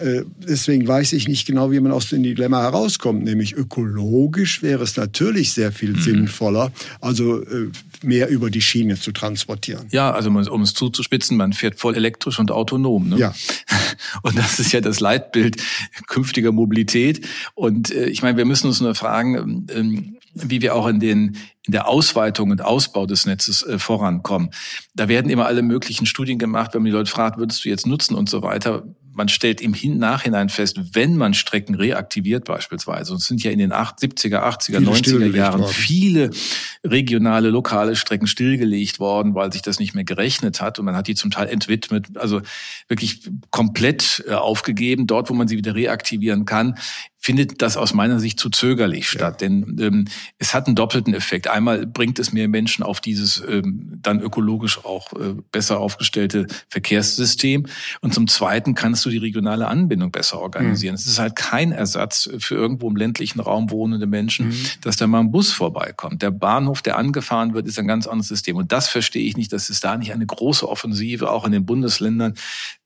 Äh, 0.00 0.24
deswegen 0.38 0.86
weiß 0.86 1.12
ich 1.12 1.28
nicht 1.28 1.46
genau, 1.46 1.70
wie 1.70 1.80
man 1.80 1.92
aus 1.92 2.08
dem 2.08 2.22
Dilemma 2.22 2.62
herauskommt. 2.62 3.24
Nämlich 3.24 3.54
ökologisch 3.54 4.62
wäre 4.62 4.82
es 4.82 4.96
natürlich 4.96 5.52
sehr 5.52 5.72
viel 5.72 5.90
mhm. 5.90 6.00
sinnvoller, 6.00 6.72
also 7.00 7.42
äh, 7.42 7.70
mehr 8.02 8.28
über 8.28 8.50
die 8.50 8.62
Schiene 8.62 8.98
zu 8.98 9.12
transportieren. 9.12 9.86
Ja, 9.90 10.10
also 10.12 10.30
um 10.30 10.62
es 10.62 10.74
zuzuspitzen, 10.74 11.36
man 11.36 11.52
fährt 11.52 11.78
voll 11.78 11.96
elektrisch 11.96 12.38
und 12.38 12.50
autonom. 12.50 13.08
Ne? 13.08 13.18
Ja. 13.18 13.34
Und 14.22 14.38
das 14.38 14.58
ist 14.58 14.72
ja 14.72 14.80
das 14.80 15.00
Leitbild 15.00 15.56
künftiger 16.06 16.52
Mobilität. 16.52 17.26
Und 17.54 17.90
äh, 17.90 18.06
ich 18.06 18.22
meine, 18.22 18.38
wir 18.38 18.44
müssen 18.44 18.66
uns 18.66 18.80
nur 18.80 18.94
fragen, 18.94 19.66
ähm, 19.72 20.16
wie 20.34 20.62
wir 20.62 20.74
auch 20.74 20.86
in 20.86 21.00
den 21.00 21.36
in 21.66 21.72
der 21.72 21.88
Ausweitung 21.88 22.50
und 22.50 22.62
Ausbau 22.62 23.06
des 23.06 23.26
Netzes 23.26 23.62
äh, 23.62 23.78
vorankommen. 23.78 24.50
Da 24.94 25.08
werden 25.08 25.30
immer 25.30 25.46
alle 25.46 25.62
möglichen 25.62 26.06
Studien 26.06 26.38
gemacht, 26.38 26.72
wenn 26.72 26.82
man 26.82 26.90
die 26.90 26.96
Leute 26.96 27.10
fragt, 27.10 27.38
würdest 27.38 27.64
du 27.64 27.68
jetzt 27.68 27.86
nutzen 27.86 28.14
und 28.14 28.30
so 28.30 28.42
weiter 28.42 28.84
man 29.12 29.28
stellt 29.28 29.60
im 29.60 29.74
Nachhinein 29.98 30.48
fest, 30.48 30.80
wenn 30.92 31.16
man 31.16 31.34
Strecken 31.34 31.74
reaktiviert 31.74 32.44
beispielsweise, 32.44 33.12
und 33.12 33.18
es 33.18 33.26
sind 33.26 33.42
ja 33.42 33.50
in 33.50 33.58
den 33.58 33.72
70er, 33.72 34.42
80er, 34.42 34.78
viele 34.78 34.90
90er 34.90 35.36
Jahren 35.36 35.60
worden. 35.60 35.72
viele 35.72 36.30
regionale, 36.84 37.50
lokale 37.50 37.96
Strecken 37.96 38.26
stillgelegt 38.26 39.00
worden, 39.00 39.34
weil 39.34 39.52
sich 39.52 39.62
das 39.62 39.78
nicht 39.78 39.94
mehr 39.94 40.04
gerechnet 40.04 40.60
hat 40.60 40.78
und 40.78 40.84
man 40.84 40.96
hat 40.96 41.06
die 41.06 41.14
zum 41.14 41.30
Teil 41.30 41.48
entwidmet, 41.48 42.16
also 42.16 42.40
wirklich 42.88 43.30
komplett 43.50 44.24
äh, 44.26 44.32
aufgegeben, 44.32 45.06
dort, 45.06 45.30
wo 45.30 45.34
man 45.34 45.48
sie 45.48 45.56
wieder 45.56 45.74
reaktivieren 45.74 46.44
kann, 46.44 46.76
findet 47.20 47.60
das 47.60 47.76
aus 47.76 47.92
meiner 47.92 48.18
Sicht 48.18 48.40
zu 48.40 48.48
zögerlich 48.48 49.08
statt. 49.08 49.42
Ja. 49.42 49.48
Denn 49.48 49.76
ähm, 49.78 50.04
es 50.38 50.54
hat 50.54 50.66
einen 50.66 50.74
doppelten 50.74 51.12
Effekt. 51.12 51.48
Einmal 51.48 51.86
bringt 51.86 52.18
es 52.18 52.32
mehr 52.32 52.48
Menschen 52.48 52.82
auf 52.82 53.00
dieses 53.00 53.42
ähm, 53.46 53.98
dann 54.00 54.20
ökologisch 54.20 54.82
auch 54.84 55.12
äh, 55.12 55.34
besser 55.52 55.80
aufgestellte 55.80 56.46
Verkehrssystem. 56.70 57.66
Und 58.00 58.14
zum 58.14 58.26
Zweiten 58.26 58.74
kannst 58.74 59.04
du 59.04 59.10
die 59.10 59.18
regionale 59.18 59.68
Anbindung 59.68 60.10
besser 60.10 60.40
organisieren. 60.40 60.94
Mhm. 60.94 61.00
Es 61.00 61.06
ist 61.06 61.18
halt 61.18 61.36
kein 61.36 61.72
Ersatz 61.72 62.30
für 62.38 62.54
irgendwo 62.54 62.88
im 62.88 62.96
ländlichen 62.96 63.40
Raum 63.40 63.70
wohnende 63.70 64.06
Menschen, 64.06 64.48
mhm. 64.48 64.66
dass 64.80 64.96
da 64.96 65.06
mal 65.06 65.20
ein 65.20 65.30
Bus 65.30 65.52
vorbeikommt. 65.52 66.22
Der 66.22 66.30
Bahnhof, 66.30 66.80
der 66.80 66.96
angefahren 66.96 67.52
wird, 67.52 67.66
ist 67.66 67.78
ein 67.78 67.86
ganz 67.86 68.06
anderes 68.06 68.28
System. 68.28 68.56
Und 68.56 68.72
das 68.72 68.88
verstehe 68.88 69.24
ich 69.24 69.36
nicht, 69.36 69.52
dass 69.52 69.68
es 69.68 69.80
da 69.80 69.98
nicht 69.98 70.14
eine 70.14 70.24
große 70.24 70.66
Offensive 70.66 71.30
auch 71.30 71.44
in 71.44 71.52
den 71.52 71.66
Bundesländern 71.66 72.32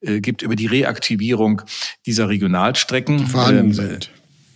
äh, 0.00 0.20
gibt 0.20 0.42
über 0.42 0.56
die 0.56 0.66
Reaktivierung 0.66 1.62
dieser 2.04 2.28
Regionalstrecken. 2.28 3.18
Die 3.18 3.26
vorhanden 3.26 3.66
ähm, 3.66 3.72
sind. 3.74 4.10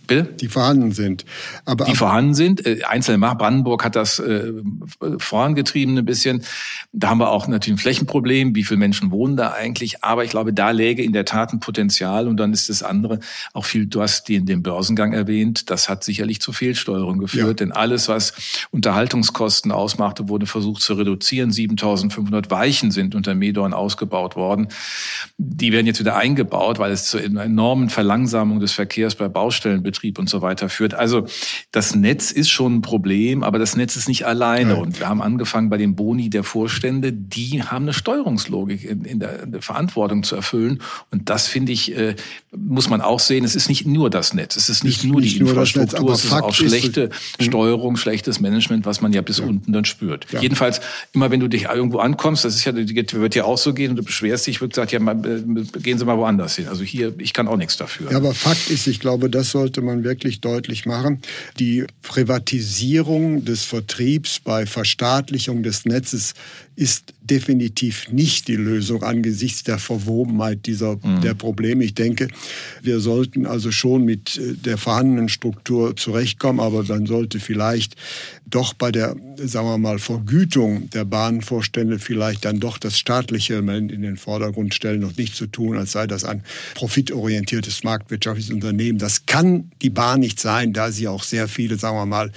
Bitte? 0.09 0.23
Die 0.23 0.47
vorhanden 0.47 0.91
sind. 0.91 1.23
Aber, 1.65 1.85
die 1.85 1.95
vorhanden 1.95 2.33
sind. 2.33 2.65
Äh, 2.65 2.81
einzelne 2.87 3.19
Macht. 3.19 3.37
Brandenburg 3.37 3.85
hat 3.85 3.95
das 3.95 4.17
äh, 4.17 4.51
vorangetrieben 5.19 5.97
ein 5.97 6.05
bisschen. 6.05 6.43
Da 6.91 7.09
haben 7.09 7.19
wir 7.19 7.29
auch 7.29 7.47
natürlich 7.47 7.79
ein 7.79 7.81
Flächenproblem. 7.81 8.55
Wie 8.55 8.63
viele 8.63 8.79
Menschen 8.79 9.11
wohnen 9.11 9.37
da 9.37 9.51
eigentlich? 9.51 10.03
Aber 10.03 10.23
ich 10.23 10.31
glaube, 10.31 10.51
da 10.51 10.71
läge 10.71 11.03
in 11.03 11.13
der 11.13 11.25
Tat 11.25 11.53
ein 11.53 11.59
Potenzial. 11.59 12.27
Und 12.27 12.37
dann 12.37 12.51
ist 12.51 12.69
das 12.69 12.81
andere 12.81 13.19
auch 13.53 13.65
viel, 13.65 13.85
du 13.85 14.01
hast 14.01 14.27
den, 14.29 14.47
den 14.47 14.63
Börsengang 14.63 15.13
erwähnt. 15.13 15.69
Das 15.69 15.89
hat 15.89 16.03
sicherlich 16.03 16.41
zu 16.41 16.53
Fehlsteuerung 16.53 17.19
geführt. 17.19 17.47
Ja. 17.47 17.53
Denn 17.53 17.71
alles, 17.71 18.09
was 18.09 18.33
Unterhaltungskosten 18.71 19.71
ausmachte, 19.71 20.27
wurde 20.27 20.47
versucht 20.47 20.81
zu 20.81 20.95
reduzieren. 20.95 21.51
7500 21.51 22.49
Weichen 22.49 22.89
sind 22.89 23.13
unter 23.13 23.35
Medorn 23.35 23.73
ausgebaut 23.73 24.35
worden. 24.35 24.69
Die 25.37 25.71
werden 25.71 25.85
jetzt 25.85 25.99
wieder 25.99 26.15
eingebaut, 26.15 26.79
weil 26.79 26.91
es 26.91 27.05
zu 27.05 27.19
einer 27.19 27.43
enormen 27.43 27.89
Verlangsamung 27.89 28.59
des 28.59 28.71
Verkehrs 28.71 29.13
bei 29.13 29.27
Baustellen 29.27 29.83
betrifft. 29.83 29.98
Betrieb 29.99 30.17
und 30.17 30.29
so 30.29 30.41
weiter 30.41 30.69
führt. 30.69 30.93
Also 30.93 31.25
das 31.71 31.93
Netz 31.93 32.31
ist 32.31 32.49
schon 32.49 32.75
ein 32.75 32.81
Problem, 32.81 33.43
aber 33.43 33.59
das 33.59 33.75
Netz 33.75 33.97
ist 33.97 34.07
nicht 34.07 34.25
alleine. 34.25 34.73
Ja. 34.73 34.79
Und 34.79 34.99
wir 34.99 35.09
haben 35.09 35.21
angefangen 35.21 35.69
bei 35.69 35.77
den 35.77 35.95
Boni 35.95 36.29
der 36.29 36.43
Vorstände, 36.43 37.11
die 37.11 37.61
haben 37.63 37.83
eine 37.83 37.93
Steuerungslogik 37.93 38.85
in, 38.85 39.03
in, 39.03 39.19
der, 39.19 39.43
in 39.43 39.51
der, 39.51 39.61
Verantwortung 39.61 40.23
zu 40.23 40.37
erfüllen. 40.37 40.81
Und 41.11 41.29
das 41.29 41.47
finde 41.47 41.73
ich, 41.73 41.95
äh, 41.95 42.15
muss 42.55 42.89
man 42.89 43.01
auch 43.01 43.19
sehen. 43.19 43.43
Es 43.43 43.55
ist 43.55 43.67
nicht 43.67 43.85
nur 43.85 44.09
das 44.09 44.33
Netz, 44.33 44.55
es 44.55 44.69
ist 44.69 44.85
nicht 44.85 44.99
ist 44.99 45.05
nur 45.05 45.19
nicht 45.19 45.35
die 45.35 45.41
nur 45.41 45.49
Infrastruktur, 45.49 46.09
Netz, 46.09 46.19
es 46.19 46.25
ist 46.25 46.31
auch 46.31 46.53
schlechte 46.53 47.09
ist, 47.37 47.45
Steuerung, 47.45 47.97
schlechtes 47.97 48.39
Management, 48.39 48.85
was 48.85 49.01
man 49.01 49.11
ja 49.11 49.21
bis 49.21 49.39
ja. 49.39 49.45
unten 49.45 49.73
dann 49.73 49.83
spürt. 49.83 50.27
Ja. 50.31 50.39
Jedenfalls, 50.39 50.79
immer 51.11 51.29
wenn 51.29 51.41
du 51.41 51.49
dich 51.49 51.63
irgendwo 51.63 51.99
ankommst, 51.99 52.45
das 52.45 52.55
ist 52.55 52.63
ja, 52.63 52.73
wird 52.73 53.35
ja 53.35 53.43
auch 53.43 53.57
so 53.57 53.73
gehen 53.73 53.91
und 53.91 53.95
du 53.97 54.03
beschwerst 54.03 54.47
dich, 54.47 54.61
wird 54.61 54.71
gesagt, 54.71 54.93
ja, 54.93 54.99
mal, 54.99 55.17
äh, 55.25 55.79
gehen 55.79 55.97
Sie 55.97 56.05
mal 56.05 56.17
woanders 56.17 56.55
hin. 56.55 56.67
Also 56.69 56.83
hier, 56.83 57.13
ich 57.17 57.33
kann 57.33 57.49
auch 57.49 57.57
nichts 57.57 57.75
dafür. 57.75 58.11
Ja, 58.11 58.17
aber 58.17 58.33
Fakt 58.33 58.69
ist, 58.69 58.87
ich 58.87 59.01
glaube, 59.01 59.29
das 59.29 59.51
sollte 59.51 59.81
man 59.81 59.88
man 59.89 60.03
wirklich 60.03 60.41
deutlich 60.41 60.85
machen. 60.85 61.21
Die 61.59 61.85
Privatisierung 62.01 63.43
des 63.45 63.63
Vertriebs 63.63 64.39
bei 64.39 64.65
Verstaatlichung 64.65 65.63
des 65.63 65.85
Netzes 65.85 66.33
ist 66.79 67.13
definitiv 67.19 68.09
nicht 68.09 68.47
die 68.47 68.55
Lösung 68.55 69.03
angesichts 69.03 69.63
der 69.63 69.79
Verwobenheit 69.79 70.65
dieser 70.65 70.95
mhm. 70.95 71.19
der 71.21 71.33
Probleme. 71.33 71.83
Ich 71.83 71.93
denke, 71.93 72.29
wir 72.81 73.01
sollten 73.01 73.45
also 73.45 73.69
schon 73.69 74.05
mit 74.05 74.37
äh, 74.37 74.53
der 74.53 74.77
vorhandenen 74.77 75.27
Struktur 75.27 75.97
zurechtkommen, 75.97 76.61
aber 76.61 76.85
dann 76.85 77.05
sollte 77.05 77.41
vielleicht 77.41 77.97
doch 78.45 78.73
bei 78.73 78.93
der, 78.93 79.17
sagen 79.35 79.67
wir 79.67 79.77
mal, 79.77 79.99
Vergütung 79.99 80.89
der 80.91 81.03
Bahnvorstände 81.03 81.99
vielleicht 81.99 82.45
dann 82.45 82.61
doch 82.61 82.77
das 82.77 82.97
staatliche 82.97 83.55
Element 83.55 83.91
in 83.91 84.01
den 84.01 84.15
Vordergrund 84.15 84.73
stellen 84.73 85.03
und 85.03 85.17
nicht 85.17 85.35
zu 85.35 85.43
so 85.43 85.49
tun, 85.49 85.77
als 85.77 85.91
sei 85.91 86.07
das 86.07 86.23
ein 86.23 86.43
profitorientiertes 86.75 87.83
marktwirtschaftliches 87.83 88.53
Unternehmen. 88.53 88.99
Das 88.99 89.25
kann 89.25 89.69
die 89.81 89.89
Bahn 89.89 90.21
nicht 90.21 90.39
sein, 90.39 90.71
da 90.71 90.93
sie 90.93 91.09
auch 91.09 91.23
sehr 91.23 91.49
viele, 91.49 91.77
sagen 91.77 91.97
wir 91.97 92.05
mal, 92.05 92.31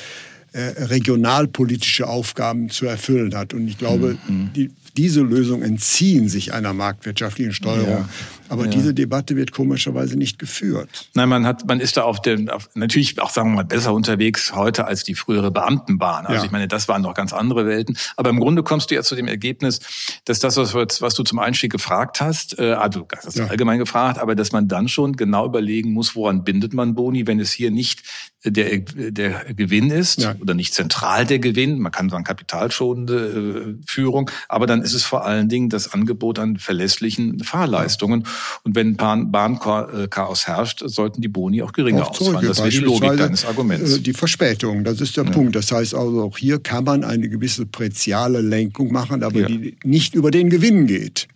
äh, 0.52 0.84
regionalpolitische 0.84 2.06
Aufgaben 2.06 2.68
zu 2.68 2.86
erfüllen 2.86 3.34
hat. 3.34 3.54
Und 3.54 3.68
ich 3.68 3.78
glaube, 3.78 4.18
mhm. 4.28 4.50
die, 4.54 4.70
diese 4.96 5.22
Lösungen 5.22 5.62
entziehen 5.62 6.28
sich 6.28 6.52
einer 6.52 6.72
marktwirtschaftlichen 6.72 7.52
Steuerung. 7.52 7.88
Ja. 7.88 8.08
Aber 8.48 8.64
ja. 8.64 8.70
diese 8.70 8.92
Debatte 8.92 9.34
wird 9.34 9.52
komischerweise 9.52 10.18
nicht 10.18 10.38
geführt. 10.38 11.08
Nein, 11.14 11.30
man 11.30 11.46
hat, 11.46 11.66
man 11.66 11.80
ist 11.80 11.96
da 11.96 12.02
auf 12.02 12.20
den, 12.20 12.50
auf, 12.50 12.68
natürlich 12.74 13.18
auch 13.18 13.30
sagen 13.30 13.50
wir 13.50 13.56
mal 13.56 13.64
besser 13.64 13.94
unterwegs 13.94 14.54
heute 14.54 14.84
als 14.84 15.04
die 15.04 15.14
frühere 15.14 15.50
Beamtenbahn. 15.50 16.26
Also 16.26 16.40
ja. 16.40 16.44
ich 16.44 16.50
meine, 16.50 16.68
das 16.68 16.86
waren 16.86 17.00
noch 17.00 17.14
ganz 17.14 17.32
andere 17.32 17.66
Welten. 17.66 17.96
Aber 18.16 18.28
im 18.28 18.38
Grunde 18.38 18.62
kommst 18.62 18.90
du 18.90 18.94
ja 18.94 19.02
zu 19.02 19.14
dem 19.14 19.26
Ergebnis, 19.26 19.80
dass 20.26 20.38
das, 20.38 20.58
was, 20.58 20.74
was 21.00 21.14
du 21.14 21.22
zum 21.22 21.38
Einstieg 21.38 21.72
gefragt 21.72 22.20
hast, 22.20 22.58
äh, 22.58 22.72
also 22.72 23.06
das 23.08 23.24
hast 23.24 23.38
du 23.38 23.44
allgemein 23.48 23.78
gefragt, 23.78 24.18
aber 24.18 24.34
dass 24.34 24.52
man 24.52 24.68
dann 24.68 24.86
schon 24.88 25.16
genau 25.16 25.46
überlegen 25.46 25.92
muss, 25.92 26.14
woran 26.14 26.44
bindet 26.44 26.74
man 26.74 26.94
Boni, 26.94 27.26
wenn 27.26 27.40
es 27.40 27.52
hier 27.52 27.70
nicht 27.70 28.02
der, 28.44 28.78
der 28.80 29.54
Gewinn 29.54 29.90
ist 29.90 30.28
oder 30.40 30.54
nicht 30.54 30.74
zentral 30.74 31.24
der 31.24 31.38
Gewinn. 31.38 31.78
Man 31.78 31.92
kann 31.92 32.10
sagen 32.10 32.24
kapitalschonende 32.24 33.78
äh, 33.78 33.82
Führung, 33.86 34.30
aber 34.48 34.66
dann 34.66 34.81
ist 34.82 34.94
es 34.94 35.04
vor 35.04 35.24
allen 35.24 35.48
Dingen 35.48 35.68
das 35.68 35.92
Angebot 35.92 36.38
an 36.38 36.56
verlässlichen 36.58 37.40
Fahrleistungen. 37.40 38.26
Und 38.64 38.74
wenn 38.74 38.96
Bahnchaos 38.96 40.46
herrscht, 40.46 40.82
sollten 40.84 41.22
die 41.22 41.28
Boni 41.28 41.62
auch 41.62 41.72
geringer 41.72 42.04
auch 42.04 42.10
ausfallen. 42.10 42.46
Das 42.46 42.58
ist 42.58 42.72
die 42.72 42.78
Logik 42.78 43.16
deines 43.16 43.44
Arguments. 43.44 43.96
Äh, 43.96 44.00
die 44.00 44.12
Verspätung, 44.12 44.84
das 44.84 45.00
ist 45.00 45.16
der 45.16 45.24
ja. 45.24 45.30
Punkt. 45.30 45.56
Das 45.56 45.72
heißt 45.72 45.94
also, 45.94 46.22
auch 46.22 46.38
hier 46.38 46.58
kann 46.58 46.84
man 46.84 47.04
eine 47.04 47.28
gewisse 47.28 47.66
präziale 47.66 48.40
Lenkung 48.40 48.92
machen, 48.92 49.22
aber 49.22 49.40
ja. 49.40 49.46
die 49.46 49.76
nicht 49.84 50.14
über 50.14 50.30
den 50.30 50.50
Gewinn 50.50 50.86
geht. 50.86 51.28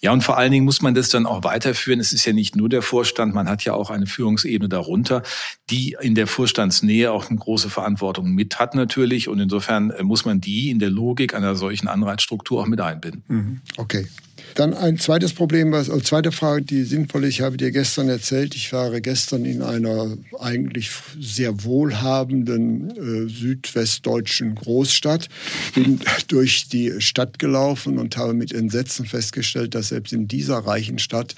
Ja, 0.00 0.12
und 0.12 0.22
vor 0.22 0.38
allen 0.38 0.52
Dingen 0.52 0.64
muss 0.64 0.82
man 0.82 0.94
das 0.94 1.08
dann 1.08 1.26
auch 1.26 1.44
weiterführen. 1.44 2.00
Es 2.00 2.12
ist 2.12 2.24
ja 2.24 2.32
nicht 2.32 2.56
nur 2.56 2.68
der 2.68 2.82
Vorstand, 2.82 3.34
man 3.34 3.48
hat 3.48 3.64
ja 3.64 3.74
auch 3.74 3.90
eine 3.90 4.06
Führungsebene 4.06 4.68
darunter, 4.68 5.22
die 5.70 5.96
in 6.00 6.14
der 6.14 6.26
Vorstandsnähe 6.26 7.12
auch 7.12 7.28
eine 7.28 7.38
große 7.38 7.70
Verantwortung 7.70 8.34
mit 8.34 8.58
hat 8.58 8.74
natürlich. 8.74 9.28
Und 9.28 9.40
insofern 9.40 9.90
äh, 9.90 10.02
muss 10.02 10.24
man 10.24 10.40
die 10.40 10.70
in 10.70 10.78
der 10.78 10.90
Logik 10.90 11.34
einer 11.34 11.54
solchen 11.54 11.88
Anreizstruktur 11.88 12.62
auch 12.62 12.66
mit 12.66 12.80
einbinden. 12.80 13.24
Mhm. 13.28 13.60
Okay. 13.76 14.06
Dann 14.54 14.74
ein 14.74 14.98
zweites 14.98 15.32
Problem, 15.32 15.72
was, 15.72 15.90
also 15.90 16.00
zweite 16.02 16.32
Frage, 16.32 16.62
die 16.62 16.84
sinnvoll 16.84 17.24
ist. 17.24 17.30
Ich 17.30 17.40
habe 17.40 17.56
dir 17.56 17.70
gestern 17.70 18.08
erzählt, 18.08 18.54
ich 18.54 18.72
war 18.72 19.00
gestern 19.00 19.44
in 19.44 19.62
einer 19.62 20.16
eigentlich 20.38 20.90
sehr 21.18 21.64
wohlhabenden 21.64 22.90
äh, 22.90 23.28
südwestdeutschen 23.28 24.54
Großstadt, 24.54 25.28
bin 25.74 26.00
durch 26.28 26.68
die 26.68 27.00
Stadt 27.00 27.38
gelaufen 27.38 27.98
und 27.98 28.16
habe 28.16 28.34
mit 28.34 28.52
Entsetzen 28.52 29.06
festgestellt, 29.06 29.74
dass 29.74 29.88
selbst 29.88 30.12
in 30.12 30.28
dieser 30.28 30.58
reichen 30.58 30.98
Stadt 30.98 31.34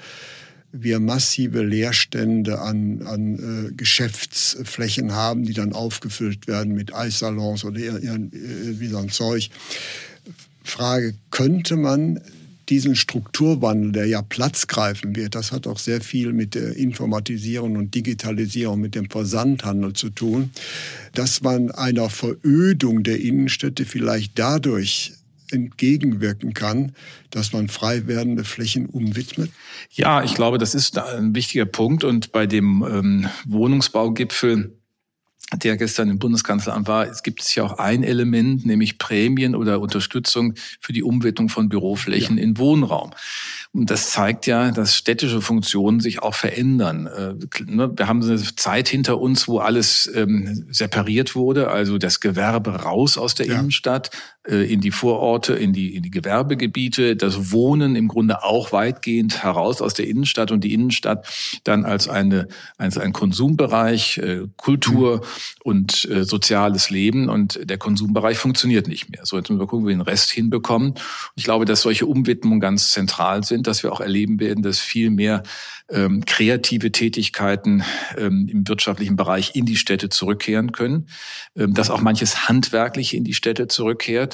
wir 0.73 0.99
massive 0.99 1.63
Leerstände 1.63 2.59
an, 2.59 3.03
an 3.03 3.69
äh, 3.69 3.73
Geschäftsflächen 3.73 5.13
haben, 5.13 5.43
die 5.43 5.53
dann 5.53 5.71
aufgefüllt 5.71 6.47
werden 6.47 6.73
mit 6.73 6.93
Eissalons 6.95 7.63
oder 7.63 7.79
äh, 7.79 8.29
wie 8.31 8.87
so 8.87 8.97
ein 8.97 9.09
Zeug. 9.09 9.49
Frage, 10.63 11.13
könnte 11.29 11.75
man 11.75 12.19
diesen 12.73 12.95
Strukturwandel, 12.95 13.91
der 13.91 14.07
ja 14.07 14.23
Platz 14.23 14.65
greifen 14.65 15.15
wird, 15.15 15.35
das 15.35 15.51
hat 15.51 15.67
auch 15.67 15.77
sehr 15.77 16.01
viel 16.01 16.33
mit 16.33 16.55
der 16.55 16.75
Informatisierung 16.75 17.75
und 17.75 17.93
Digitalisierung, 17.93 18.81
mit 18.81 18.95
dem 18.95 19.11
Versandhandel 19.11 19.93
zu 19.93 20.09
tun, 20.09 20.49
dass 21.13 21.43
man 21.43 21.69
einer 21.69 22.09
Verödung 22.09 23.03
der 23.03 23.21
Innenstädte 23.21 23.85
vielleicht 23.85 24.39
dadurch 24.39 25.13
entgegenwirken 25.51 26.55
kann, 26.55 26.93
dass 27.29 27.53
man 27.53 27.67
frei 27.67 28.07
werdende 28.07 28.43
Flächen 28.43 28.87
umwidmet? 28.87 29.51
Ja, 29.91 30.23
ich 30.23 30.33
glaube, 30.33 30.57
das 30.57 30.73
ist 30.73 30.97
ein 30.97 31.35
wichtiger 31.35 31.65
Punkt. 31.65 32.03
Und 32.03 32.31
bei 32.31 32.47
dem 32.47 32.83
ähm, 32.89 33.27
Wohnungsbaugipfel 33.45 34.75
der 35.55 35.77
gestern 35.77 36.09
im 36.09 36.19
Bundeskanzleramt 36.19 36.87
war, 36.87 37.07
es 37.07 37.23
gibt 37.23 37.41
es 37.41 37.53
ja 37.55 37.63
auch 37.63 37.77
ein 37.77 38.03
Element, 38.03 38.65
nämlich 38.65 38.97
Prämien 38.97 39.55
oder 39.55 39.79
Unterstützung 39.79 40.55
für 40.79 40.93
die 40.93 41.03
Umwidmung 41.03 41.49
von 41.49 41.69
Büroflächen 41.69 42.37
ja. 42.37 42.43
in 42.43 42.57
Wohnraum. 42.57 43.11
Und 43.73 43.89
das 43.89 44.11
zeigt 44.11 44.45
ja, 44.45 44.69
dass 44.71 44.95
städtische 44.95 45.41
Funktionen 45.41 45.99
sich 45.99 46.21
auch 46.21 46.35
verändern. 46.35 47.07
Äh, 47.07 47.33
ne, 47.65 47.91
wir 47.95 48.07
haben 48.07 48.21
eine 48.21 48.37
Zeit 48.55 48.87
hinter 48.87 49.19
uns, 49.19 49.47
wo 49.47 49.59
alles 49.59 50.11
ähm, 50.13 50.67
separiert 50.69 51.33
wurde, 51.35 51.71
also 51.71 51.97
das 51.97 52.19
Gewerbe 52.19 52.83
raus 52.83 53.17
aus 53.17 53.33
der 53.33 53.47
ja. 53.47 53.59
Innenstadt, 53.59 54.11
in 54.45 54.81
die 54.81 54.91
Vororte, 54.91 55.53
in 55.53 55.71
die, 55.71 55.95
in 55.95 56.03
die 56.03 56.11
Gewerbegebiete, 56.11 57.15
das 57.15 57.51
Wohnen 57.51 57.95
im 57.95 58.09
Grunde 58.09 58.43
auch 58.43 58.73
weitgehend 58.73 59.41
heraus 59.41 59.81
aus 59.81 59.93
der 59.93 60.07
Innenstadt 60.07 60.51
und 60.51 60.63
die 60.65 60.73
Innenstadt 60.73 61.25
dann 61.63 61.85
als 61.85 62.09
eine, 62.09 62.49
als 62.77 62.97
ein 62.97 63.13
Konsumbereich, 63.13 64.17
äh, 64.17 64.41
Kultur 64.57 65.17
mhm. 65.17 65.21
und 65.63 66.09
äh, 66.11 66.25
soziales 66.25 66.89
Leben 66.89 67.29
und 67.29 67.59
der 67.63 67.77
Konsumbereich 67.77 68.37
funktioniert 68.37 68.87
nicht 68.87 69.09
mehr. 69.09 69.25
So, 69.25 69.37
jetzt 69.37 69.49
müssen 69.49 69.61
wir 69.61 69.67
gucken, 69.67 69.85
wie 69.85 69.91
wir 69.91 69.97
den 69.97 70.01
Rest 70.01 70.31
hinbekommen. 70.31 70.95
Ich 71.35 71.45
glaube, 71.45 71.65
dass 71.65 71.81
solche 71.81 72.05
Umwidmungen 72.05 72.59
ganz 72.59 72.91
zentral 72.91 73.43
sind, 73.43 73.67
dass 73.67 73.83
wir 73.83 73.93
auch 73.93 74.01
erleben 74.01 74.39
werden, 74.39 74.61
dass 74.61 74.79
viel 74.79 75.09
mehr 75.09 75.43
ähm, 75.89 76.23
kreative 76.25 76.91
Tätigkeiten 76.91 77.83
ähm, 78.17 78.47
im 78.49 78.67
wirtschaftlichen 78.67 79.15
Bereich 79.15 79.55
in 79.55 79.65
die 79.65 79.75
Städte 79.75 80.09
zurückkehren 80.09 80.71
können, 80.71 81.07
ähm, 81.55 81.73
dass 81.73 81.89
auch 81.89 82.01
manches 82.01 82.47
handwerklich 82.47 83.13
in 83.13 83.23
die 83.23 83.33
Städte 83.33 83.67
zurückkehrt, 83.67 84.32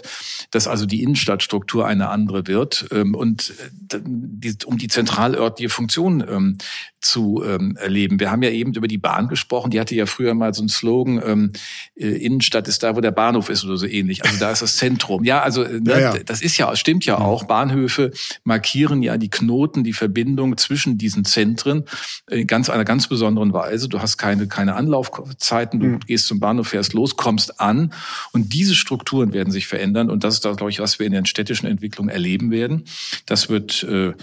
dass 0.51 0.68
also 0.68 0.86
die 0.86 1.03
Innenstadtstruktur 1.03 1.86
eine 1.86 2.10
andere 2.10 2.48
wird 2.48 2.88
ähm, 2.91 3.15
und 3.15 3.53
äh, 3.91 4.00
die, 4.03 4.56
um 4.65 4.77
die 4.77 4.88
zentralörtliche 4.88 5.70
Funktion 5.70 6.24
ähm, 6.27 6.58
zu 7.01 7.44
ähm, 7.46 7.77
erleben. 7.77 8.20
Wir 8.20 8.32
haben 8.32 8.44
ja 8.44 8.50
eben 8.50 8.74
über 8.74 8.88
die 8.88 8.98
Bahn 8.98 9.27
gesprochen, 9.27 9.72
die 9.72 9.79
hatte 9.79 9.96
ja 9.96 10.06
früher 10.06 10.34
mal 10.34 10.53
so 10.53 10.62
einen 10.62 10.70
Slogan, 10.70 11.22
ähm, 11.25 11.51
äh, 11.96 12.08
Innenstadt 12.08 12.68
ist 12.68 12.84
da, 12.84 12.96
wo 12.96 13.01
der 13.01 13.12
Bahnhof 13.12 13.50
ist 13.50 13.63
oder 13.63 13.77
so 13.77 13.86
ähnlich. 13.86 14.25
Also 14.25 14.38
da 14.39 14.51
ist 14.51 14.62
das 14.62 14.77
Zentrum. 14.77 15.24
Ja, 15.24 15.41
also 15.41 15.63
ne, 15.63 15.82
ja, 15.86 16.00
ja. 16.00 16.18
das 16.25 16.41
ist 16.41 16.58
ja, 16.58 16.75
stimmt 16.75 17.06
ja 17.06 17.18
auch. 17.18 17.46
Bahnhöfe 17.46 18.12
markieren 18.44 19.01
ja 19.01 19.18
die 19.18 19.29
Knoten, 19.29 19.84
die 19.84 19.94
Verbindung 19.94 20.58
zwischen 20.58 20.98
diesen 20.98 21.25
Zentren 21.25 21.86
in 22.29 22.48
ganz 22.48 22.70
einer 22.70 22.86
ganz 22.86 23.08
besonderen 23.08 23.53
Weise. 23.53 23.88
Du 23.88 24.01
hast 24.01 24.18
keine, 24.18 24.48
keine 24.48 24.75
Anlaufzeiten, 24.75 25.79
du 25.79 25.86
mhm. 25.88 26.00
gehst 26.01 26.27
zum 26.27 26.39
Bahnhof, 26.39 26.70
fährst 26.70 26.94
los, 26.94 27.15
kommst 27.15 27.62
an 27.62 27.94
und 28.34 28.53
diese 28.53 28.75
Strukturen 28.75 29.34
werden 29.34 29.51
sich 29.51 29.68
verändern 29.68 29.88
und 29.96 30.24
das 30.24 30.36
ist, 30.36 30.43
glaube 30.43 30.69
ich, 30.69 30.79
was 30.79 31.00
wir 31.00 31.05
in 31.05 31.13
den 31.13 31.25
städtischen 31.25 31.67
Entwicklungen 31.67 32.10
erleben 32.10 32.51
werden. 32.51 32.86
Das 33.25 33.50
wird 33.50 33.84
äh, 33.84 34.13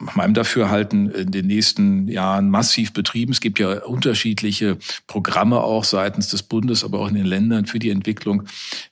nach 0.00 0.16
meinem 0.16 0.34
Dafürhalten 0.34 1.10
in 1.10 1.30
den 1.30 1.46
nächsten 1.46 2.08
Jahren 2.08 2.50
massiv 2.50 2.92
betrieben. 2.92 3.32
Es 3.32 3.40
gibt 3.40 3.58
ja 3.58 3.84
unterschiedliche 3.84 4.76
Programme 5.06 5.60
auch 5.60 5.84
seitens 5.84 6.28
des 6.28 6.42
Bundes, 6.42 6.84
aber 6.84 7.00
auch 7.00 7.08
in 7.08 7.14
den 7.14 7.26
Ländern 7.26 7.66
für 7.66 7.78
die 7.78 7.90
Entwicklung 7.90 8.44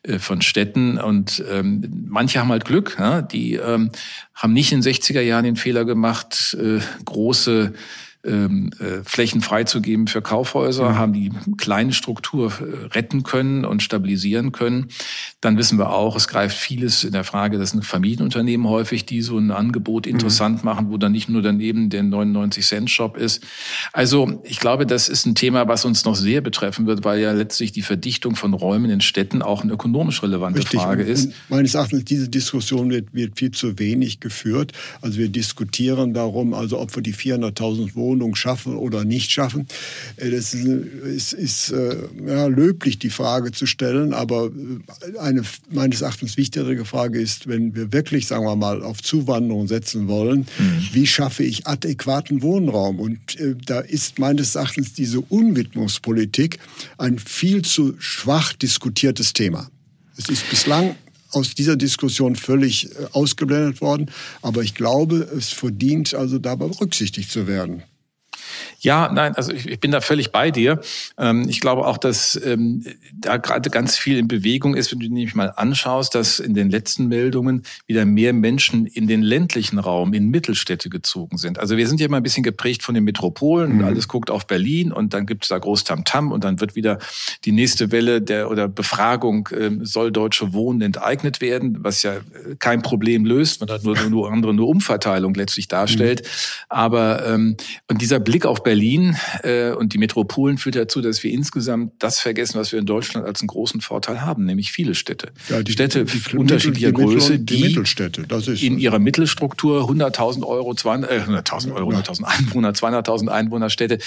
äh, 0.02 0.18
von 0.18 0.42
Städten. 0.42 0.98
Und 0.98 1.42
ähm, 1.50 2.06
manche 2.08 2.38
haben 2.38 2.50
halt 2.50 2.64
Glück, 2.64 2.96
die 3.32 3.54
ähm, 3.54 3.90
haben 4.34 4.52
nicht 4.52 4.72
in 4.72 4.80
den 4.80 4.92
60er 4.92 5.20
Jahren 5.20 5.44
den 5.44 5.56
Fehler 5.56 5.84
gemacht, 5.84 6.56
äh, 6.60 6.80
große 7.04 7.72
ähm, 8.24 8.70
äh, 8.78 9.02
Flächen 9.04 9.40
freizugeben 9.40 10.06
für 10.06 10.22
Kaufhäuser, 10.22 10.90
mhm. 10.90 10.98
haben 10.98 11.12
die 11.12 11.32
kleine 11.56 11.92
Struktur 11.92 12.52
äh, 12.52 12.86
retten 12.94 13.24
können 13.24 13.64
und 13.64 13.82
stabilisieren 13.82 14.52
können. 14.52 14.88
Dann 15.40 15.58
wissen 15.58 15.78
wir 15.78 15.90
auch, 15.90 16.14
es 16.14 16.28
greift 16.28 16.56
vieles 16.56 17.02
in 17.02 17.12
der 17.12 17.24
Frage, 17.24 17.58
das 17.58 17.70
sind 17.70 17.84
Familienunternehmen 17.84 18.68
häufig, 18.68 19.06
die 19.06 19.22
so 19.22 19.38
ein 19.38 19.50
Angebot 19.50 20.06
mhm. 20.06 20.12
interessant 20.12 20.58
mhm. 20.58 20.64
machen, 20.64 20.90
wo 20.90 20.98
dann 20.98 21.10
nicht 21.10 21.28
nur 21.28 21.42
daneben 21.42 21.90
der 21.90 22.02
99-Cent-Shop 22.04 23.16
ist. 23.16 23.42
Also 23.92 24.40
ich 24.44 24.60
glaube, 24.60 24.86
das 24.86 25.08
ist 25.08 25.26
ein 25.26 25.34
Thema, 25.34 25.66
was 25.66 25.84
uns 25.84 26.04
noch 26.04 26.14
sehr 26.14 26.42
betreffen 26.42 26.86
wird, 26.86 27.04
weil 27.04 27.20
ja 27.20 27.32
letztlich 27.32 27.72
die 27.72 27.82
Verdichtung 27.82 28.36
von 28.36 28.54
Räumen 28.54 28.90
in 28.90 29.00
Städten 29.00 29.42
auch 29.42 29.62
eine 29.62 29.72
ökonomisch 29.72 30.22
relevante 30.22 30.60
Richtig. 30.60 30.80
Frage 30.80 31.02
ist. 31.02 31.26
Und 31.26 31.34
meines 31.50 31.74
Erachtens, 31.74 32.04
diese 32.04 32.28
Diskussion 32.28 32.90
wird, 32.90 33.12
wird 33.12 33.36
viel 33.36 33.50
zu 33.50 33.80
wenig 33.80 34.20
geführt. 34.20 34.72
Also 35.00 35.18
wir 35.18 35.28
diskutieren 35.28 36.14
darum, 36.14 36.54
also 36.54 36.78
ob 36.78 36.94
wir 36.94 37.02
die 37.02 37.14
400.000 37.14 37.96
Wohnungen 37.96 38.11
Wohnung 38.12 38.34
schaffen 38.34 38.76
oder 38.76 39.04
nicht 39.04 39.30
schaffen. 39.30 39.66
Äh, 40.16 40.30
das 40.30 40.52
ist, 40.52 41.32
ist 41.32 41.70
äh, 41.70 41.96
ja, 42.26 42.46
löblich, 42.46 42.98
die 42.98 43.10
Frage 43.10 43.52
zu 43.52 43.66
stellen, 43.66 44.12
aber 44.12 44.46
äh, 44.46 45.18
eine 45.18 45.42
meines 45.70 46.02
Erachtens 46.02 46.36
wichtigere 46.36 46.84
Frage 46.84 47.20
ist, 47.20 47.48
wenn 47.48 47.74
wir 47.74 47.92
wirklich, 47.92 48.26
sagen 48.26 48.44
wir 48.44 48.56
mal, 48.56 48.82
auf 48.82 49.02
Zuwanderung 49.02 49.66
setzen 49.66 50.08
wollen, 50.08 50.40
mhm. 50.40 50.88
wie 50.92 51.06
schaffe 51.06 51.42
ich 51.42 51.66
adäquaten 51.66 52.42
Wohnraum? 52.42 53.00
Und 53.00 53.40
äh, 53.40 53.54
da 53.64 53.80
ist 53.80 54.18
meines 54.18 54.54
Erachtens 54.54 54.92
diese 54.92 55.20
Unwidmungspolitik 55.20 56.58
ein 56.98 57.18
viel 57.18 57.62
zu 57.62 57.94
schwach 57.98 58.52
diskutiertes 58.52 59.32
Thema. 59.32 59.70
Es 60.18 60.28
ist 60.28 60.48
bislang 60.50 60.94
aus 61.30 61.54
dieser 61.54 61.76
Diskussion 61.76 62.36
völlig 62.36 62.90
ausgeblendet 63.12 63.80
worden. 63.80 64.10
Aber 64.42 64.62
ich 64.62 64.74
glaube, 64.74 65.16
es 65.36 65.48
verdient 65.48 66.12
also 66.14 66.38
dabei 66.38 66.66
berücksichtigt 66.66 67.30
zu 67.30 67.46
werden. 67.46 67.82
Ja, 68.80 69.10
nein, 69.12 69.34
also 69.34 69.52
ich, 69.52 69.68
ich 69.68 69.80
bin 69.80 69.90
da 69.90 70.00
völlig 70.00 70.32
bei 70.32 70.50
dir. 70.50 70.80
Ähm, 71.18 71.48
ich 71.48 71.60
glaube 71.60 71.86
auch, 71.86 71.98
dass 71.98 72.40
ähm, 72.44 72.84
da 73.12 73.36
gerade 73.36 73.70
ganz 73.70 73.96
viel 73.96 74.18
in 74.18 74.28
Bewegung 74.28 74.74
ist, 74.74 74.92
wenn 74.92 74.98
du 74.98 75.06
nämlich 75.06 75.34
mal 75.34 75.52
anschaust, 75.56 76.14
dass 76.14 76.38
in 76.38 76.54
den 76.54 76.70
letzten 76.70 77.08
Meldungen 77.08 77.62
wieder 77.86 78.04
mehr 78.04 78.32
Menschen 78.32 78.86
in 78.86 79.06
den 79.06 79.22
ländlichen 79.22 79.78
Raum, 79.78 80.12
in 80.12 80.28
Mittelstädte 80.28 80.90
gezogen 80.90 81.38
sind. 81.38 81.58
Also 81.58 81.76
wir 81.76 81.86
sind 81.86 82.00
ja 82.00 82.06
immer 82.06 82.16
ein 82.18 82.22
bisschen 82.22 82.42
geprägt 82.42 82.82
von 82.82 82.94
den 82.94 83.04
Metropolen 83.04 83.72
mhm. 83.72 83.78
und 83.80 83.84
alles 83.84 84.08
guckt 84.08 84.30
auf 84.30 84.46
Berlin 84.46 84.92
und 84.92 85.14
dann 85.14 85.26
gibt 85.26 85.44
es 85.44 85.48
da 85.48 85.58
groß 85.58 85.84
Tamtam 85.84 86.32
und 86.32 86.44
dann 86.44 86.60
wird 86.60 86.74
wieder 86.74 86.98
die 87.44 87.52
nächste 87.52 87.92
Welle 87.92 88.20
der 88.20 88.50
oder 88.50 88.68
Befragung, 88.68 89.48
ähm, 89.56 89.84
soll 89.84 90.12
deutsche 90.12 90.52
Wohnen 90.52 90.80
enteignet 90.80 91.40
werden, 91.40 91.78
was 91.80 92.02
ja 92.02 92.14
äh, 92.14 92.20
kein 92.58 92.82
Problem 92.82 93.24
löst, 93.24 93.60
man 93.60 93.70
hat 93.70 93.84
nur, 93.84 93.96
nur 94.08 94.32
andere 94.32 94.54
nur 94.54 94.68
Umverteilung 94.68 95.34
letztlich 95.34 95.68
darstellt. 95.68 96.22
Mhm. 96.22 96.26
Aber 96.68 97.26
ähm, 97.26 97.56
und 97.88 98.00
dieser 98.00 98.20
Blick 98.20 98.41
auf 98.46 98.62
Berlin 98.62 99.16
äh, 99.42 99.70
und 99.70 99.92
die 99.92 99.98
Metropolen 99.98 100.58
führt 100.58 100.76
dazu, 100.76 101.00
dass 101.00 101.22
wir 101.22 101.32
insgesamt 101.32 101.92
das 101.98 102.18
vergessen, 102.18 102.58
was 102.58 102.72
wir 102.72 102.78
in 102.78 102.86
Deutschland 102.86 103.26
als 103.26 103.40
einen 103.40 103.48
großen 103.48 103.80
Vorteil 103.80 104.22
haben, 104.22 104.44
nämlich 104.44 104.72
viele 104.72 104.94
Städte. 104.94 105.32
Ja, 105.48 105.62
die, 105.62 105.72
Städte 105.72 106.04
die, 106.04 106.36
unterschiedlicher 106.36 106.92
die 106.92 107.02
Größe, 107.02 107.38
die, 107.38 107.56
die 107.56 107.62
Mittelstädte, 107.62 108.22
das 108.26 108.48
ist 108.48 108.62
in 108.62 108.78
ihrer 108.78 108.98
Mittelstruktur 108.98 109.88
100.000 109.88 110.46
Euro, 110.46 110.74
200, 110.74 111.10
äh, 111.10 111.20
100.000 111.20 111.74
Euro, 111.74 111.90
100.000 111.90 112.24
Einwohner, 112.24 112.72
200.000 112.72 113.28
Einwohnerstädte, 113.28 113.98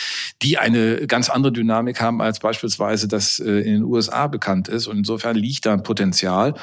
die 0.42 0.58
eine 0.58 1.08
ganz 1.08 1.30
andere 1.30 1.54
Dynamik 1.54 2.02
haben 2.02 2.22
als 2.22 2.40
beispielsweise 2.40 3.08
das 3.08 3.40
äh, 3.40 3.52
in 3.60 3.74
den 3.74 3.84
USA 3.84 4.28
bekannt 4.28 4.68
ist. 4.68 4.88
Und 4.88 4.98
insofern 4.98 5.36
liegt 5.36 5.66
da 5.66 5.74
ein 5.74 5.84
Potenzial. 5.84 6.56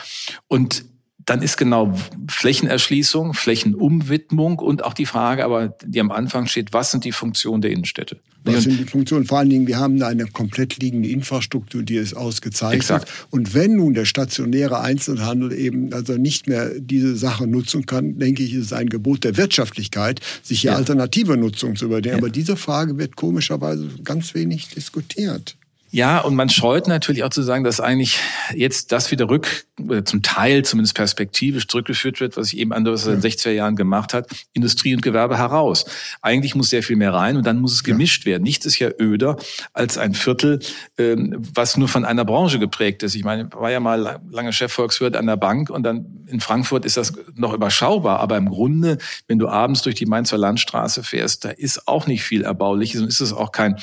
Und 0.49 0.85
dann 1.25 1.43
ist 1.43 1.57
genau 1.57 1.95
Flächenerschließung, 2.29 3.35
Flächenumwidmung 3.35 4.59
und 4.59 4.85
auch 4.85 4.95
die 4.95 5.07
Frage, 5.07 5.45
aber 5.45 5.69
die 5.85 6.01
am 6.01 6.11
Anfang 6.11 6.47
steht, 6.47 6.73
was 6.73 6.91
sind 6.91 7.05
die 7.05 7.13
Funktionen 7.13 7.63
der 7.63 7.71
Innenstädte? 7.71 8.19
Was 8.45 8.65
sind 8.65 8.81
die 8.81 8.85
Funktionen? 8.85 9.25
Vor 9.25 9.39
allen 9.39 9.51
Dingen, 9.51 9.67
wir 9.69 9.79
haben 9.79 10.03
eine 10.03 10.27
komplett 10.27 10.79
liegende 10.79 11.09
Infrastruktur, 11.09 11.83
die 11.85 11.97
es 11.97 12.13
ausgezeichnet. 12.13 12.81
Exakt. 12.81 13.13
Und 13.31 13.55
wenn 13.55 13.77
nun 13.77 13.95
der 13.95 14.05
stationäre 14.05 14.81
Einzelhandel 14.81 15.53
eben 15.53 15.93
also 15.93 16.15
nicht 16.15 16.49
mehr 16.49 16.71
diese 16.77 17.15
Sache 17.15 17.47
nutzen 17.47 17.87
kann, 17.87 18.19
denke 18.19 18.43
ich, 18.43 18.55
ist 18.55 18.67
es 18.67 18.73
ein 18.73 18.89
Gebot 18.89 19.23
der 19.23 19.37
Wirtschaftlichkeit, 19.37 20.21
sich 20.43 20.63
hier 20.63 20.73
ja. 20.73 20.77
alternative 20.77 21.37
Nutzung 21.37 21.77
zu 21.77 21.85
überlegen. 21.85 22.17
Ja. 22.17 22.19
Aber 22.19 22.31
diese 22.31 22.57
Frage 22.57 22.99
wird 22.99 23.15
komischerweise 23.15 23.89
ganz 24.03 24.35
wenig 24.35 24.69
diskutiert. 24.71 25.57
Ja, 25.95 26.21
und 26.21 26.35
man 26.35 26.49
scheut 26.49 26.89
natürlich 26.89 27.23
auch 27.23 27.29
zu 27.29 27.43
sagen, 27.43 27.65
dass 27.65 27.79
eigentlich 27.79 28.19
jetzt 28.55 28.93
das 28.93 29.11
wieder 29.11 29.29
rück, 29.29 29.67
oder 29.79 30.05
zum 30.07 30.23
Teil 30.23 30.65
zumindest 30.65 30.95
perspektivisch 30.95 31.67
zurückgeführt 31.69 32.21
wird, 32.21 32.37
was 32.39 32.53
ich 32.53 32.59
eben 32.59 32.73
anders 32.73 33.07
in 33.07 33.21
den 33.21 33.31
60er 33.31 33.51
Jahren 33.51 33.77
gemacht 33.77 34.15
hat, 34.15 34.27
Industrie 34.55 34.95
und 34.95 35.03
Gewerbe 35.03 35.37
heraus. 35.37 35.85
Eigentlich 36.23 36.55
muss 36.55 36.71
sehr 36.71 36.83
viel 36.83 36.97
mehr 36.97 37.13
rein 37.13 37.37
und 37.37 37.47
dann 37.47 37.59
muss 37.61 37.75
es 37.75 37.85
gemischt 37.85 38.25
werden. 38.25 38.43
Nichts 38.43 38.65
ist 38.65 38.79
ja 38.79 38.89
öder 38.99 39.37
als 39.75 39.99
ein 39.99 40.15
Viertel, 40.15 40.61
ähm, 40.97 41.37
was 41.55 41.77
nur 41.77 41.89
von 41.89 42.07
einer 42.07 42.25
Branche 42.25 42.59
geprägt 42.59 43.03
ist. 43.03 43.15
Ich 43.15 43.25
meine, 43.25 43.51
war 43.53 43.71
ja 43.71 43.81
mal 43.81 44.21
lange 44.31 44.53
Chefvolkswirt 44.53 45.17
an 45.17 45.27
der 45.27 45.37
Bank 45.37 45.69
und 45.69 45.83
dann 45.83 46.25
in 46.27 46.41
Frankfurt 46.41 46.87
ist 46.87 46.97
das 46.97 47.13
noch 47.35 47.53
überschaubar. 47.53 48.21
Aber 48.21 48.39
im 48.39 48.49
Grunde, 48.49 48.99
wenn 49.27 49.39
du 49.39 49.49
abends 49.49 49.83
durch 49.83 49.97
die 49.97 50.07
Mainzer 50.07 50.39
Landstraße 50.39 51.03
fährst, 51.03 51.45
da 51.45 51.51
ist 51.51 51.87
auch 51.87 52.07
nicht 52.07 52.23
viel 52.23 52.45
Erbauliches 52.45 53.01
und 53.03 53.09
ist 53.09 53.21
es 53.21 53.33
auch 53.33 53.53
kein, 53.53 53.77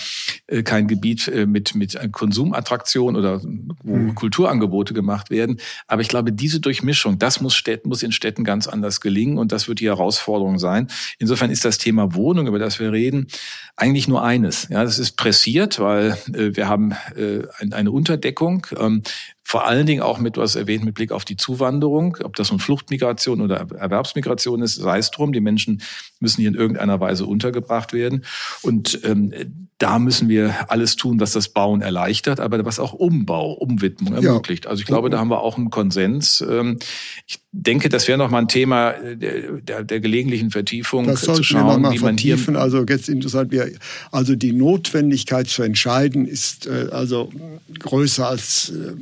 äh, 0.47 0.63
kein 0.63 0.87
Gebiet 0.87 1.27
äh, 1.27 1.45
mit, 1.45 1.75
mit 1.75 1.98
Konsumattraktion 2.11 3.15
oder 3.15 3.41
wo 3.83 3.95
mhm. 3.95 4.15
Kulturangebote 4.15 4.93
gemacht 4.93 5.29
werden. 5.29 5.59
Aber 5.87 6.01
ich 6.01 6.07
glaube, 6.07 6.31
diese 6.31 6.59
Durchmischung, 6.59 7.19
das 7.19 7.41
muss, 7.41 7.55
Städten, 7.55 7.89
muss 7.89 8.03
in 8.03 8.11
Städten 8.11 8.43
ganz 8.43 8.67
anders 8.67 9.01
gelingen 9.01 9.37
und 9.37 9.51
das 9.51 9.67
wird 9.67 9.79
die 9.79 9.87
Herausforderung 9.87 10.59
sein. 10.59 10.87
Insofern 11.17 11.51
ist 11.51 11.65
das 11.65 11.77
Thema 11.77 12.13
Wohnung, 12.13 12.47
über 12.47 12.59
das 12.59 12.79
wir 12.79 12.91
reden, 12.91 13.27
eigentlich 13.75 14.07
nur 14.07 14.23
eines. 14.23 14.67
Ja, 14.69 14.83
das 14.83 14.99
ist 14.99 15.17
pressiert, 15.17 15.79
weil 15.79 16.17
äh, 16.33 16.55
wir 16.55 16.67
haben 16.67 16.93
äh, 17.15 17.41
eine 17.71 17.91
Unterdeckung. 17.91 18.67
Ähm, 18.77 19.03
vor 19.49 19.65
allen 19.65 19.87
Dingen 19.87 20.03
auch 20.03 20.19
mit, 20.19 20.37
du 20.37 20.43
hast 20.43 20.55
erwähnt, 20.55 20.85
mit 20.85 20.93
Blick 20.93 21.11
auf 21.11 21.25
die 21.25 21.35
Zuwanderung, 21.35 22.17
ob 22.23 22.35
das 22.35 22.51
nun 22.51 22.59
Fluchtmigration 22.59 23.41
oder 23.41 23.55
Erwerbsmigration 23.57 24.61
ist, 24.61 24.75
sei 24.75 24.99
es 24.99 25.09
drum. 25.09 25.33
Die 25.33 25.41
Menschen 25.41 25.81
müssen 26.19 26.41
hier 26.41 26.49
in 26.49 26.55
irgendeiner 26.55 26.99
Weise 26.99 27.25
untergebracht 27.25 27.93
werden. 27.93 28.25
Und 28.61 28.99
ähm, 29.03 29.33
da 29.79 29.97
müssen 29.97 30.27
wir 30.27 30.69
alles 30.69 30.97
tun, 30.97 31.21
was 31.21 31.31
das 31.31 31.47
Bauen 31.47 31.81
erleichtert, 31.81 32.41
aber 32.41 32.63
was 32.65 32.79
auch 32.79 32.91
Umbau, 32.91 33.53
Umwidmung 33.53 34.13
ermöglicht. 34.13 34.65
Ja. 34.65 34.71
Also 34.71 34.81
ich 34.81 34.85
glaube, 34.85 35.09
da 35.09 35.19
haben 35.19 35.29
wir 35.29 35.39
auch 35.39 35.57
einen 35.57 35.69
Konsens. 35.69 36.43
Ähm, 36.47 36.79
ich 37.25 37.39
denke, 37.53 37.87
das 37.87 38.09
wäre 38.09 38.17
noch 38.17 38.29
mal 38.29 38.39
ein 38.39 38.49
Thema 38.49 38.91
der, 38.91 39.53
der, 39.61 39.83
der 39.85 39.99
gelegentlichen 40.01 40.51
Vertiefung 40.51 41.07
das 41.07 41.21
zu 41.21 41.41
schauen, 41.43 41.81
wir 41.81 41.91
wie 41.91 41.99
man 41.99 42.17
hier 42.17 42.37
also 42.55 42.83
jetzt 42.83 43.07
interessant, 43.07 43.51
wir, 43.51 43.71
also 44.11 44.35
die 44.35 44.51
Notwendigkeit 44.51 45.47
zu 45.47 45.63
entscheiden 45.63 46.27
ist 46.27 46.67
äh, 46.67 46.89
also 46.91 47.31
größer 47.79 48.27
als 48.27 48.69
äh, 48.69 48.93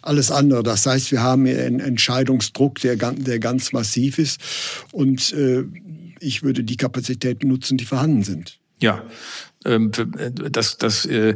alles 0.00 0.30
andere. 0.30 0.62
Das 0.62 0.86
heißt, 0.86 1.12
wir 1.12 1.22
haben 1.22 1.44
hier 1.44 1.62
einen 1.62 1.80
Entscheidungsdruck, 1.80 2.80
der, 2.80 2.96
der 2.96 3.38
ganz 3.40 3.72
massiv 3.72 4.18
ist 4.18 4.40
und 4.90 5.34
äh, 5.34 5.64
ich 6.20 6.42
würde 6.42 6.64
die 6.64 6.76
Kapazitäten 6.76 7.48
nutzen, 7.48 7.76
die 7.76 7.84
vorhanden 7.84 8.22
sind. 8.22 8.58
Ja, 8.80 9.02
ähm, 9.64 9.92
das, 10.50 10.76
das 10.76 11.06
äh, 11.06 11.34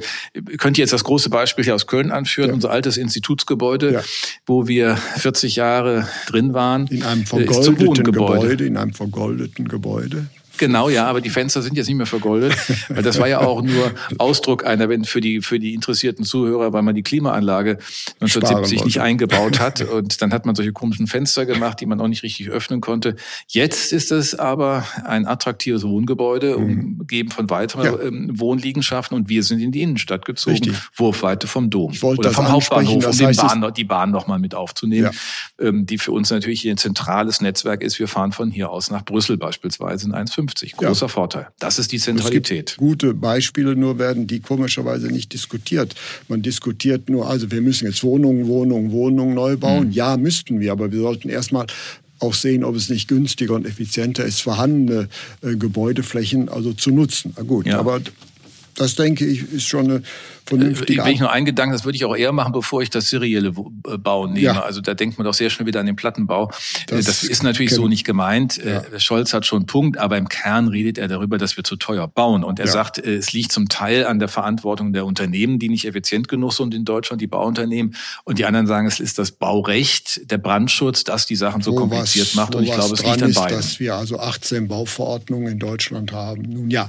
könnt 0.59 0.77
ihr 0.77 0.83
jetzt 0.83 0.93
das 0.93 1.05
große 1.05 1.31
Beispiel 1.31 1.65
hier 1.65 1.75
aus 1.75 1.87
Köln 1.87 2.11
anführen, 2.11 2.49
ja. 2.49 2.55
unser 2.55 2.71
altes 2.71 2.97
Institutsgebäude, 2.97 3.93
ja. 3.93 4.03
wo 4.45 4.69
wir 4.69 4.97
40 4.97 5.57
Jahre 5.57 6.07
drin 6.27 6.53
waren. 6.53 6.87
In 6.89 7.05
einem 7.05 7.25
vergoldeten 7.25 8.05
Gebäude, 8.05 8.67
in 8.67 8.77
einem 8.77 8.93
vergoldeten 8.93 9.69
Gebäude. 9.69 10.27
Genau, 10.59 10.89
ja, 10.89 11.07
aber 11.07 11.21
die 11.21 11.31
Fenster 11.31 11.63
sind 11.63 11.77
jetzt 11.77 11.87
nicht 11.87 11.97
mehr 11.97 12.07
vergoldet. 12.07 12.57
Weil 12.89 13.03
das 13.03 13.19
war 13.19 13.29
ja 13.29 13.41
auch 13.41 13.63
nur 13.63 13.93
Ausdruck 14.19 14.67
einer, 14.67 14.89
wenn 14.89 15.05
für 15.05 15.21
die, 15.21 15.41
für 15.41 15.59
die 15.59 15.75
interessierten 15.75 16.25
Zuhörer, 16.25 16.73
weil 16.73 16.83
man 16.83 16.95
die 16.95 17.03
Klimaanlage 17.03 17.79
1970 18.21 18.85
nicht 18.85 19.01
eingebaut 19.01 19.61
hat. 19.61 19.81
Und 19.89 20.21
dann 20.21 20.33
hat 20.33 20.47
man 20.47 20.55
solche 20.55 20.73
komischen 20.73 21.07
Fenster 21.07 21.47
gemacht, 21.47 21.81
die 21.81 21.87
man 21.87 22.01
auch 22.01 22.09
nicht 22.09 22.23
richtig 22.23 22.51
öffnen 22.51 22.81
konnte. 22.81 23.17
Jetzt 23.47 23.93
ist 23.93 24.11
es 24.13 24.35
aber 24.35 24.85
ein 25.05 25.27
attraktives 25.27 25.85
Wohngebäude, 25.85 26.59
mhm. 26.59 26.99
umgeben 27.01 27.31
von 27.31 27.49
weiteren 27.51 27.85
ja. 27.85 28.01
Ähm, 28.01 28.39
Wohnliegenschaften. 28.39 29.17
Und 29.17 29.29
wir 29.29 29.43
sind 29.43 29.61
in 29.61 29.73
die 29.73 29.83
Innenstadt 29.83 30.25
gezogen. 30.25 30.57
Richtig. 30.57 30.77
Wurfweite 30.95 31.47
vom 31.47 31.71
Dom. 31.71 31.93
Oder 32.03 32.33
vom 32.33 32.49
Hauptbahnhof, 32.49 33.07
um 33.07 33.17
den 33.17 33.37
Bahn, 33.37 33.73
die 33.75 33.85
Bahn 33.85 34.11
nochmal 34.11 34.39
mit 34.39 34.55
aufzunehmen, 34.55 35.11
ja. 35.59 35.69
Ähm, 35.69 35.87
die 35.87 35.99
für 35.99 36.13
uns 36.13 36.31
natürlich 36.31 36.69
ein 36.69 36.77
zentrales 36.77 37.41
Netzwerk 37.41 37.83
ist. 37.83 37.99
Wir 37.99 38.09
fahren 38.09 38.33
von 38.33 38.51
hier 38.51 38.71
aus 38.71 38.91
nach 38.91 39.05
Brüssel 39.05 39.37
beispielsweise 39.37 40.07
in 40.07 40.15
1,5 40.15 40.48
50. 40.49 40.77
Großer 40.77 41.07
ja. 41.07 41.09
Vorteil. 41.09 41.47
Das 41.59 41.79
ist 41.79 41.93
die 41.93 41.99
Zentralität. 41.99 42.77
Gute 42.79 43.15
Beispiele, 43.15 43.77
nur 43.77 43.99
werden 43.99 44.27
die 44.27 44.41
komischerweise 44.41 45.09
nicht 45.09 45.33
diskutiert. 45.33 45.95
Man 46.29 46.43
diskutiert 46.43 47.09
nur, 47.09 47.29
also 47.29 47.51
wir 47.51 47.61
müssen 47.61 47.87
jetzt 47.87 48.03
Wohnungen, 48.03 48.47
Wohnungen, 48.49 48.91
Wohnungen 48.91 49.35
neu 49.35 49.57
bauen. 49.57 49.89
Mhm. 49.89 49.93
Ja, 49.93 50.17
müssten 50.17 50.61
wir, 50.61 50.73
aber 50.73 50.91
wir 50.91 51.01
sollten 51.01 51.29
erstmal 51.29 51.67
auch 52.21 52.35
sehen, 52.35 52.65
ob 52.65 52.75
es 52.75 52.89
nicht 52.89 53.09
günstiger 53.09 53.55
und 53.55 53.67
effizienter 53.67 54.25
ist, 54.25 54.41
vorhandene 54.41 55.09
äh, 55.43 55.55
Gebäudeflächen 55.55 56.49
also 56.49 56.73
zu 56.73 56.91
nutzen. 56.91 57.33
Na 57.37 57.43
gut, 57.45 57.67
ja. 57.67 57.79
aber 57.79 58.01
das 58.79 58.95
denke 58.95 59.27
ich 59.27 59.53
ist 59.53 59.67
schon 59.67 59.87
eine 59.87 60.03
vernünftige. 60.47 61.05
Wenn 61.05 61.13
ich 61.13 61.21
nur 61.21 61.31
einen 61.31 61.47
Gedanken, 61.47 61.73
das 61.73 61.85
würde 61.85 61.97
ich 61.97 62.05
auch 62.05 62.17
eher 62.17 62.33
machen, 62.33 62.53
bevor 62.53 62.83
ich 62.83 62.91
das 62.91 63.09
serielle 63.09 63.49
äh, 63.49 63.99
Bauen 63.99 64.33
nehme. 64.33 64.45
Ja. 64.45 64.63
Also 64.63 64.81
da 64.81 64.95
denkt 64.95 65.19
man 65.19 65.25
doch 65.25 65.35
sehr 65.35 65.51
schnell 65.51 65.67
wieder 65.67 65.81
an 65.81 65.87
den 65.87 65.97
Plattenbau. 65.97 66.51
Das, 66.87 67.05
das 67.07 67.23
ist 67.23 67.43
natürlich 67.43 67.75
so 67.75 67.89
nicht 67.89 68.05
gemeint. 68.05 68.59
Äh, 68.59 68.83
ja. 68.93 69.01
Scholz 69.01 69.35
hat 69.35 69.47
schon 69.47 69.59
einen 69.59 69.67
Punkt, 69.67 69.99
aber 69.99 70.17
im 70.17 70.29
Kern 70.29 70.69
redet 70.69 70.99
er 70.99 71.09
darüber, 71.09 71.39
dass 71.39 71.57
wir 71.57 71.65
zu 71.65 71.77
teuer 71.77 72.09
bauen. 72.09 72.45
Und 72.45 72.59
er 72.59 72.67
ja. 72.67 72.73
sagt, 72.73 72.99
äh, 72.99 73.17
es 73.17 73.33
liegt 73.33 73.53
zum 73.53 73.69
Teil 73.69 74.07
an 74.07 74.19
der 74.19 74.29
Verantwortung 74.29 74.93
der 74.93 75.05
Unternehmen, 75.05 75.59
die 75.59 75.69
nicht 75.69 75.85
effizient 75.85 76.29
genug 76.29 76.53
sind 76.53 76.75
in 76.75 76.85
Deutschland, 76.85 77.21
die 77.21 77.27
Bauunternehmen. 77.27 77.95
Und 78.25 78.39
die 78.39 78.45
anderen 78.45 78.67
sagen, 78.67 78.87
es 78.87 79.01
ist 79.01 79.19
das 79.19 79.33
Baurecht, 79.33 80.31
der 80.31 80.39
Brandschutz, 80.39 81.05
das 81.05 81.27
die 81.27 81.37
Sachen 81.37 81.63
so 81.63 81.73
wo 81.73 81.77
kompliziert 81.77 82.29
was, 82.29 82.35
macht. 82.35 82.55
Und 82.55 82.65
ich 82.65 82.73
glaube, 82.73 82.95
es 82.95 83.05
liegt 83.05 83.23
an 83.23 83.33
beiden. 83.33 83.59
Ist, 83.59 83.73
dass 83.73 83.81
wir 83.81 83.95
also 83.95 84.19
18 84.19 84.69
Bauverordnungen 84.69 85.53
in 85.53 85.59
Deutschland 85.59 86.13
haben. 86.13 86.43
Nun 86.43 86.71
ja, 86.71 86.89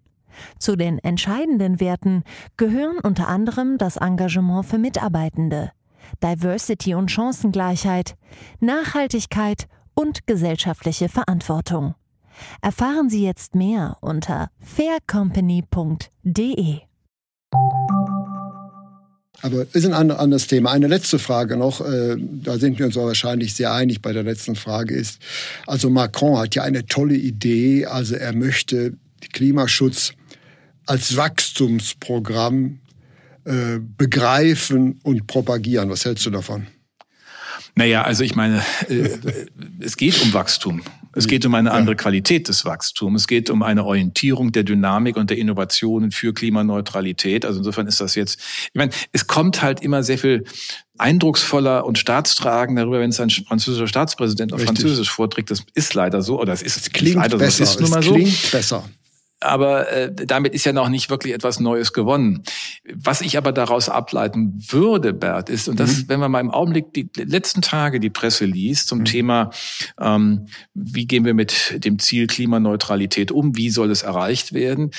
Zu 0.59 0.75
den 0.75 0.99
entscheidenden 0.99 1.79
Werten 1.79 2.23
gehören 2.57 2.97
unter 3.01 3.27
anderem 3.27 3.77
das 3.77 3.97
Engagement 3.97 4.65
für 4.65 4.77
Mitarbeitende, 4.77 5.71
Diversity 6.23 6.95
und 6.95 7.11
Chancengleichheit, 7.11 8.15
Nachhaltigkeit 8.59 9.67
und 9.93 10.25
gesellschaftliche 10.27 11.09
Verantwortung. 11.09 11.95
Erfahren 12.61 13.09
Sie 13.09 13.23
jetzt 13.23 13.55
mehr 13.55 13.97
unter 14.01 14.49
faircompany.de. 14.59 16.79
Aber 19.43 19.65
ist 19.73 19.85
ein 19.85 20.11
anderes 20.11 20.47
Thema. 20.47 20.71
Eine 20.71 20.87
letzte 20.87 21.17
Frage 21.17 21.57
noch, 21.57 21.81
äh, 21.81 22.15
da 22.17 22.59
sind 22.59 22.77
wir 22.77 22.85
uns 22.85 22.95
auch 22.95 23.07
wahrscheinlich 23.07 23.55
sehr 23.55 23.73
einig 23.73 24.01
bei 24.01 24.13
der 24.13 24.23
letzten 24.23 24.55
Frage 24.55 24.93
ist, 24.93 25.19
also 25.65 25.89
Macron 25.89 26.37
hat 26.37 26.53
ja 26.55 26.63
eine 26.63 26.85
tolle 26.85 27.15
Idee, 27.15 27.87
also 27.87 28.15
er 28.15 28.33
möchte 28.33 28.93
Klimaschutz 29.33 30.13
als 30.85 31.15
Wachstumsprogramm 31.15 32.79
äh, 33.45 33.79
begreifen 33.79 34.99
und 35.03 35.27
propagieren. 35.27 35.89
Was 35.89 36.05
hältst 36.05 36.25
du 36.25 36.29
davon? 36.29 36.67
Naja, 37.75 38.03
also 38.03 38.23
ich 38.23 38.35
meine, 38.35 38.61
äh, 38.89 39.09
es 39.79 39.97
geht 39.97 40.21
um 40.21 40.33
Wachstum. 40.33 40.81
Es 41.13 41.27
geht 41.27 41.45
um 41.45 41.55
eine 41.55 41.71
andere 41.71 41.95
Qualität 41.95 42.47
des 42.47 42.63
Wachstums. 42.63 43.21
Es 43.21 43.27
geht 43.27 43.49
um 43.49 43.63
eine 43.63 43.83
Orientierung 43.83 44.51
der 44.51 44.63
Dynamik 44.63 45.17
und 45.17 45.29
der 45.29 45.37
Innovationen 45.37 46.11
für 46.11 46.33
Klimaneutralität. 46.33 47.45
Also 47.45 47.59
insofern 47.59 47.87
ist 47.87 47.99
das 47.99 48.15
jetzt, 48.15 48.39
ich 48.39 48.75
meine, 48.75 48.91
es 49.11 49.27
kommt 49.27 49.61
halt 49.61 49.81
immer 49.81 50.03
sehr 50.03 50.17
viel 50.17 50.45
eindrucksvoller 50.97 51.85
und 51.85 51.97
staatstragender 51.97 52.83
darüber, 52.83 52.99
wenn 52.99 53.09
es 53.09 53.19
ein 53.19 53.29
französischer 53.29 53.87
Staatspräsident 53.87 54.53
auf 54.53 54.61
Französisch 54.61 55.09
vorträgt. 55.09 55.51
Das 55.51 55.63
ist 55.73 55.93
leider 55.93 56.21
so, 56.21 56.39
oder 56.39 56.53
es 56.53 56.61
ist, 56.61 56.77
es 56.77 56.91
klingt 56.91 57.15
leider 57.15 57.37
besser. 57.37 57.57
So. 57.57 57.63
Es, 57.63 57.69
ist 57.71 57.81
nun 57.81 57.89
mal 57.89 57.99
es 57.99 58.05
klingt 58.05 58.29
so. 58.29 58.57
besser 58.57 58.89
aber 59.41 59.91
äh, 59.91 60.13
damit 60.13 60.53
ist 60.53 60.65
ja 60.65 60.71
noch 60.71 60.89
nicht 60.89 61.09
wirklich 61.09 61.33
etwas 61.33 61.59
Neues 61.59 61.93
gewonnen. 61.93 62.43
Was 62.93 63.21
ich 63.21 63.37
aber 63.37 63.51
daraus 63.51 63.89
ableiten 63.89 64.63
würde, 64.69 65.13
Bert, 65.13 65.49
ist, 65.49 65.67
und 65.67 65.79
das, 65.79 65.97
mhm. 65.97 66.09
wenn 66.09 66.19
man 66.19 66.31
mal 66.31 66.39
im 66.39 66.51
Augenblick 66.51 66.93
die 66.93 67.09
letzten 67.15 67.61
Tage 67.61 67.99
die 67.99 68.09
Presse 68.09 68.45
liest 68.45 68.87
zum 68.87 68.99
mhm. 68.99 69.05
Thema, 69.05 69.49
ähm, 69.99 70.47
wie 70.73 71.07
gehen 71.07 71.25
wir 71.25 71.33
mit 71.33 71.83
dem 71.83 71.99
Ziel 71.99 72.27
Klimaneutralität 72.27 73.31
um, 73.31 73.57
wie 73.57 73.71
soll 73.71 73.89
es 73.91 74.03
erreicht 74.03 74.53
werden, 74.53 74.91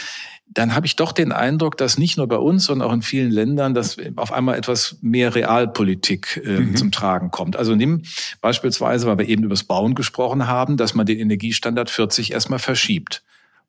dann 0.49 0.75
habe 0.75 0.87
ich 0.87 0.97
doch 0.97 1.13
den 1.13 1.33
Eindruck, 1.33 1.79
dass 1.79 1.97
nicht 1.97 2.19
nur 2.19 2.27
bei 2.27 2.37
uns, 2.37 2.65
sondern 2.65 2.89
auch 2.89 2.93
in 2.93 3.03
vielen 3.03 3.31
Ländern, 3.31 3.75
dass 3.75 3.97
auf 4.17 4.33
einmal 4.33 4.59
etwas 4.59 4.99
mehr 5.01 5.35
Realpolitik 5.35 6.43
äh, 6.45 6.61
mhm. 6.61 6.77
zum 6.77 6.93
Tragen 6.93 7.31
kommt. 7.31 7.57
Also 7.57 7.75
nimm 7.75 8.03
beispielsweise, 8.41 9.07
weil 9.07 9.19
wir 9.19 9.29
eben 9.29 9.45
über 9.45 9.55
das 9.55 9.65
Bauen 9.65 9.95
gesprochen 9.95 10.47
haben, 10.47 10.77
dass 10.77 10.95
man 10.95 11.07
den 11.07 11.19
Energiestandard 11.19 11.89
40 11.89 12.33
erstmal 12.33 12.59
verschiebt 12.59 13.23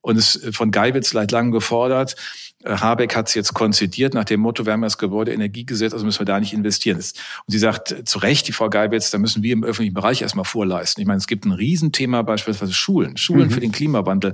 und 0.03 0.17
es 0.17 0.39
von 0.51 0.69
Geiwitz 0.69 1.11
seit 1.11 1.31
langem 1.31 1.51
gefordert, 1.51 2.15
äh, 2.63 2.75
Habeck 2.75 3.15
hat 3.15 3.29
es 3.29 3.33
jetzt 3.33 3.53
konzidiert 3.53 4.13
nach 4.13 4.25
dem 4.25 4.41
Motto, 4.41 4.65
wir 4.65 4.73
haben 4.73 4.81
das 4.81 4.97
Gebäudeenergiegesetz, 4.97 5.93
also 5.93 6.05
müssen 6.05 6.19
wir 6.19 6.25
da 6.25 6.39
nicht 6.39 6.53
investieren. 6.53 6.97
Und 6.97 7.13
sie 7.47 7.57
sagt 7.57 7.91
äh, 7.91 8.03
zu 8.03 8.19
Recht, 8.19 8.47
die 8.47 8.51
Frau 8.51 8.69
Geibitz, 8.69 9.11
da 9.11 9.17
müssen 9.17 9.43
wir 9.43 9.53
im 9.53 9.63
öffentlichen 9.63 9.93
Bereich 9.93 10.21
erstmal 10.21 10.45
vorleisten. 10.45 11.01
Ich 11.01 11.07
meine, 11.07 11.17
es 11.17 11.27
gibt 11.27 11.45
ein 11.45 11.51
Riesenthema, 11.51 12.21
beispielsweise 12.21 12.73
Schulen. 12.73 13.17
Schulen 13.17 13.47
mhm. 13.47 13.51
für 13.51 13.59
den 13.61 13.71
Klimawandel 13.71 14.33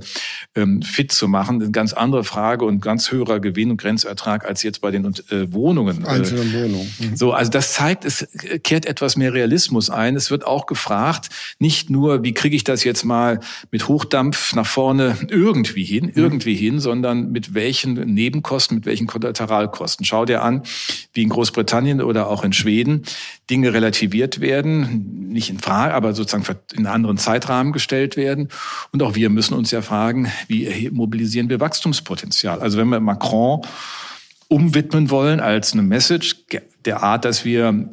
ähm, 0.56 0.82
fit 0.82 1.12
zu 1.12 1.28
machen, 1.28 1.62
eine 1.62 1.70
ganz 1.70 1.92
andere 1.92 2.24
Frage 2.24 2.64
und 2.64 2.80
ganz 2.80 3.12
höherer 3.12 3.38
Gewinn 3.38 3.70
und 3.70 3.80
Grenzertrag 3.80 4.44
als 4.44 4.64
jetzt 4.64 4.80
bei 4.80 4.90
den 4.90 5.04
äh, 5.04 5.52
Wohnungen. 5.52 6.04
Einzelnen 6.04 6.52
Wohnungen. 6.52 6.92
Mhm. 6.98 7.16
So, 7.16 7.32
also 7.32 7.50
das 7.50 7.74
zeigt, 7.74 8.04
es 8.04 8.26
kehrt 8.64 8.86
etwas 8.86 9.16
mehr 9.16 9.32
Realismus 9.32 9.88
ein. 9.88 10.16
Es 10.16 10.32
wird 10.32 10.44
auch 10.44 10.66
gefragt, 10.66 11.28
nicht 11.60 11.90
nur, 11.90 12.24
wie 12.24 12.34
kriege 12.34 12.56
ich 12.56 12.64
das 12.64 12.82
jetzt 12.82 13.04
mal 13.04 13.38
mit 13.70 13.86
Hochdampf 13.86 14.54
nach 14.54 14.66
vorne 14.66 15.16
irgendwie 15.28 15.59
hin, 15.64 16.06
mhm. 16.06 16.12
irgendwie 16.14 16.54
hin, 16.54 16.80
sondern 16.80 17.30
mit 17.32 17.54
welchen 17.54 17.94
Nebenkosten, 17.94 18.76
mit 18.76 18.86
welchen 18.86 19.06
Kollateralkosten. 19.06 20.04
Schau 20.04 20.24
dir 20.24 20.42
an, 20.42 20.62
wie 21.12 21.22
in 21.22 21.28
Großbritannien 21.28 22.00
oder 22.02 22.28
auch 22.28 22.44
in 22.44 22.52
Schweden 22.52 23.02
Dinge 23.48 23.72
relativiert 23.72 24.40
werden, 24.40 25.28
nicht 25.28 25.50
in 25.50 25.58
Frage, 25.58 25.94
aber 25.94 26.14
sozusagen 26.14 26.44
in 26.72 26.78
einen 26.78 26.94
anderen 26.94 27.18
Zeitrahmen 27.18 27.72
gestellt 27.72 28.16
werden. 28.16 28.48
Und 28.92 29.02
auch 29.02 29.14
wir 29.14 29.30
müssen 29.30 29.54
uns 29.54 29.70
ja 29.70 29.82
fragen, 29.82 30.30
wie 30.48 30.90
mobilisieren 30.90 31.48
wir 31.48 31.60
Wachstumspotenzial? 31.60 32.60
Also 32.60 32.78
wenn 32.78 32.88
wir 32.88 33.00
Macron 33.00 33.62
umwidmen 34.48 35.10
wollen 35.10 35.40
als 35.40 35.72
eine 35.72 35.82
Message 35.82 36.44
der 36.84 37.02
Art, 37.02 37.24
dass 37.24 37.44
wir 37.44 37.88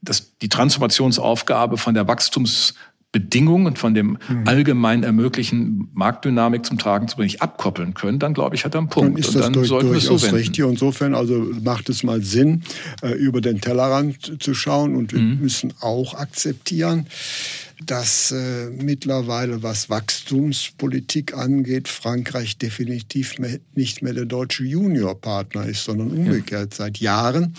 das, 0.00 0.38
die 0.38 0.48
Transformationsaufgabe 0.48 1.76
von 1.76 1.94
der 1.94 2.08
Wachstums 2.08 2.74
Bedingungen 3.10 3.66
und 3.66 3.78
von 3.78 3.94
dem 3.94 4.18
mhm. 4.28 4.42
allgemein 4.44 5.02
ermöglichen 5.02 5.88
Marktdynamik 5.94 6.66
zum 6.66 6.76
Tragen 6.76 7.08
zu 7.08 7.16
bringen, 7.16 7.34
abkoppeln 7.40 7.94
können, 7.94 8.18
dann 8.18 8.34
glaube 8.34 8.54
ich, 8.54 8.66
hat 8.66 8.74
er 8.74 8.80
einen 8.80 8.90
Punkt. 8.90 9.14
Dann 9.14 9.18
ist 9.18 9.28
das 9.28 9.36
und 9.36 9.42
dann 9.42 9.52
durch, 9.54 9.68
sollten 9.68 9.88
durchaus 9.88 10.22
so 10.22 10.36
richtig. 10.36 10.64
Insofern 10.64 11.14
also 11.14 11.50
macht 11.62 11.88
es 11.88 12.02
mal 12.02 12.22
Sinn, 12.22 12.64
äh, 13.02 13.12
über 13.12 13.40
den 13.40 13.62
Tellerrand 13.62 14.42
zu 14.42 14.52
schauen 14.52 14.94
und 14.94 15.14
wir 15.14 15.20
mhm. 15.20 15.40
müssen 15.40 15.72
auch 15.80 16.14
akzeptieren, 16.14 17.06
dass 17.84 18.30
äh, 18.30 18.70
mittlerweile, 18.70 19.62
was 19.62 19.88
Wachstumspolitik 19.88 21.34
angeht, 21.34 21.88
Frankreich 21.88 22.58
definitiv 22.58 23.38
mehr, 23.38 23.58
nicht 23.74 24.02
mehr 24.02 24.12
der 24.12 24.26
deutsche 24.26 24.64
Juniorpartner 24.64 25.64
ist, 25.66 25.84
sondern 25.84 26.10
umgekehrt. 26.10 26.72
Ja. 26.72 26.76
Seit 26.76 26.98
Jahren 26.98 27.54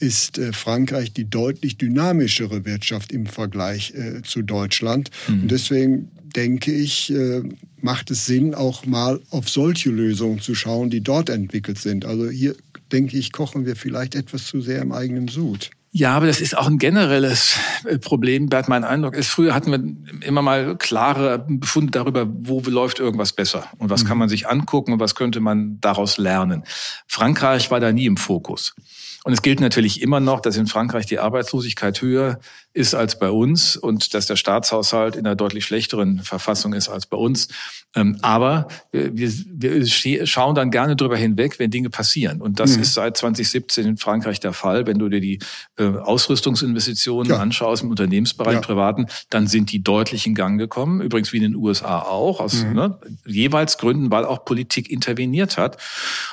ist 0.00 0.38
äh, 0.38 0.52
Frankreich 0.52 1.12
die 1.12 1.28
deutlich 1.28 1.78
dynamischere 1.78 2.64
Wirtschaft 2.64 3.12
im 3.12 3.26
Vergleich 3.26 3.92
äh, 3.94 4.22
zu 4.22 4.42
Deutschland. 4.42 5.10
Mhm. 5.28 5.42
Und 5.42 5.50
deswegen 5.50 6.10
denke 6.34 6.72
ich, 6.72 7.12
äh, 7.12 7.42
macht 7.80 8.10
es 8.10 8.26
Sinn, 8.26 8.54
auch 8.54 8.86
mal 8.86 9.20
auf 9.30 9.48
solche 9.48 9.90
Lösungen 9.90 10.40
zu 10.40 10.54
schauen, 10.54 10.90
die 10.90 11.00
dort 11.00 11.28
entwickelt 11.28 11.78
sind. 11.78 12.04
Also 12.04 12.28
hier 12.28 12.54
denke 12.92 13.16
ich, 13.16 13.32
kochen 13.32 13.66
wir 13.66 13.76
vielleicht 13.76 14.14
etwas 14.14 14.46
zu 14.46 14.60
sehr 14.60 14.82
im 14.82 14.92
eigenen 14.92 15.28
Sud. 15.28 15.70
Ja, 15.92 16.14
aber 16.14 16.28
das 16.28 16.40
ist 16.40 16.56
auch 16.56 16.68
ein 16.68 16.78
generelles 16.78 17.56
Problem, 18.00 18.48
Bert. 18.48 18.68
Mein 18.68 18.84
Eindruck 18.84 19.16
ist, 19.16 19.28
früher 19.28 19.54
hatten 19.54 19.72
wir 19.72 20.24
immer 20.24 20.40
mal 20.40 20.76
klare 20.76 21.44
Befunde 21.48 21.90
darüber, 21.90 22.28
wo 22.28 22.60
läuft 22.60 23.00
irgendwas 23.00 23.32
besser 23.32 23.66
und 23.78 23.90
was 23.90 24.04
mhm. 24.04 24.08
kann 24.08 24.18
man 24.18 24.28
sich 24.28 24.48
angucken 24.48 24.92
und 24.92 25.00
was 25.00 25.16
könnte 25.16 25.40
man 25.40 25.80
daraus 25.80 26.16
lernen. 26.16 26.62
Frankreich 27.08 27.72
war 27.72 27.80
da 27.80 27.90
nie 27.90 28.06
im 28.06 28.16
Fokus. 28.16 28.76
Und 29.24 29.32
es 29.32 29.42
gilt 29.42 29.60
natürlich 29.60 30.00
immer 30.00 30.20
noch, 30.20 30.40
dass 30.40 30.56
in 30.56 30.66
Frankreich 30.66 31.06
die 31.06 31.18
Arbeitslosigkeit 31.18 32.00
höher 32.00 32.40
ist 32.72 32.94
als 32.94 33.18
bei 33.18 33.30
uns 33.30 33.76
und 33.76 34.14
dass 34.14 34.26
der 34.26 34.36
Staatshaushalt 34.36 35.16
in 35.16 35.26
einer 35.26 35.34
deutlich 35.34 35.64
schlechteren 35.64 36.20
Verfassung 36.20 36.72
ist 36.72 36.88
als 36.88 37.06
bei 37.06 37.16
uns. 37.16 37.48
Ähm, 37.96 38.18
aber 38.22 38.68
wir, 38.92 39.12
wir 39.12 40.26
schauen 40.26 40.54
dann 40.54 40.70
gerne 40.70 40.94
drüber 40.94 41.16
hinweg, 41.16 41.58
wenn 41.58 41.72
Dinge 41.72 41.90
passieren. 41.90 42.40
Und 42.40 42.60
das 42.60 42.76
mhm. 42.76 42.82
ist 42.82 42.94
seit 42.94 43.16
2017 43.16 43.86
in 43.86 43.96
Frankreich 43.96 44.38
der 44.38 44.52
Fall. 44.52 44.86
Wenn 44.86 45.00
du 45.00 45.08
dir 45.08 45.20
die 45.20 45.40
äh, 45.76 45.84
Ausrüstungsinvestitionen 45.84 47.32
ja. 47.32 47.38
anschaust 47.38 47.82
im 47.82 47.90
Unternehmensbereich, 47.90 48.54
ja. 48.54 48.60
privaten, 48.60 49.06
dann 49.28 49.48
sind 49.48 49.72
die 49.72 49.82
deutlich 49.82 50.26
in 50.26 50.36
Gang 50.36 50.58
gekommen. 50.58 51.00
Übrigens 51.00 51.32
wie 51.32 51.38
in 51.38 51.42
den 51.42 51.56
USA 51.56 52.00
auch, 52.00 52.38
aus 52.38 52.62
mhm. 52.62 52.74
ne, 52.74 52.98
jeweils 53.26 53.78
Gründen, 53.78 54.12
weil 54.12 54.24
auch 54.24 54.44
Politik 54.44 54.88
interveniert 54.88 55.58
hat. 55.58 55.76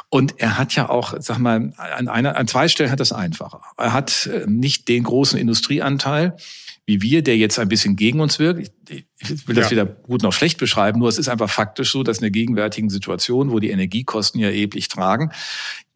Und 0.10 0.36
er 0.38 0.60
hat 0.60 0.76
ja 0.76 0.90
auch, 0.90 1.16
sag 1.20 1.40
mal, 1.40 1.74
an, 1.78 2.08
einer, 2.08 2.38
an 2.38 2.48
zwei 2.48 2.68
Stellen 2.68 2.92
hat 2.92 3.00
das 3.00 3.12
einfacher. 3.12 3.62
Er 3.78 3.94
hat 3.94 4.28
äh, 4.28 4.46
nicht 4.46 4.88
den 4.88 5.04
großen 5.04 5.40
Industrieanteil, 5.40 6.27
wie 6.86 7.02
wir, 7.02 7.22
der 7.22 7.38
jetzt 7.38 7.60
ein 7.60 7.68
bisschen 7.68 7.96
gegen 7.96 8.20
uns 8.20 8.40
wirkt 8.40 8.72
will 9.20 9.56
das 9.56 9.66
ja. 9.66 9.72
weder 9.72 9.86
gut 9.86 10.22
noch 10.22 10.34
schlecht 10.34 10.60
beschreiben, 10.60 11.00
nur 11.00 11.10
es 11.10 11.18
ist 11.18 11.28
einfach 11.28 11.50
faktisch 11.50 11.92
so, 11.92 12.04
dass 12.04 12.18
in 12.18 12.24
der 12.24 12.32
gegenwärtigen 12.32 12.90
Situation, 12.90 13.52
wo 13.52 13.60
die 13.60 13.72
Energiekosten 13.72 14.40
ja 14.40 14.48
erheblich 14.48 14.88
tragen, 14.90 15.32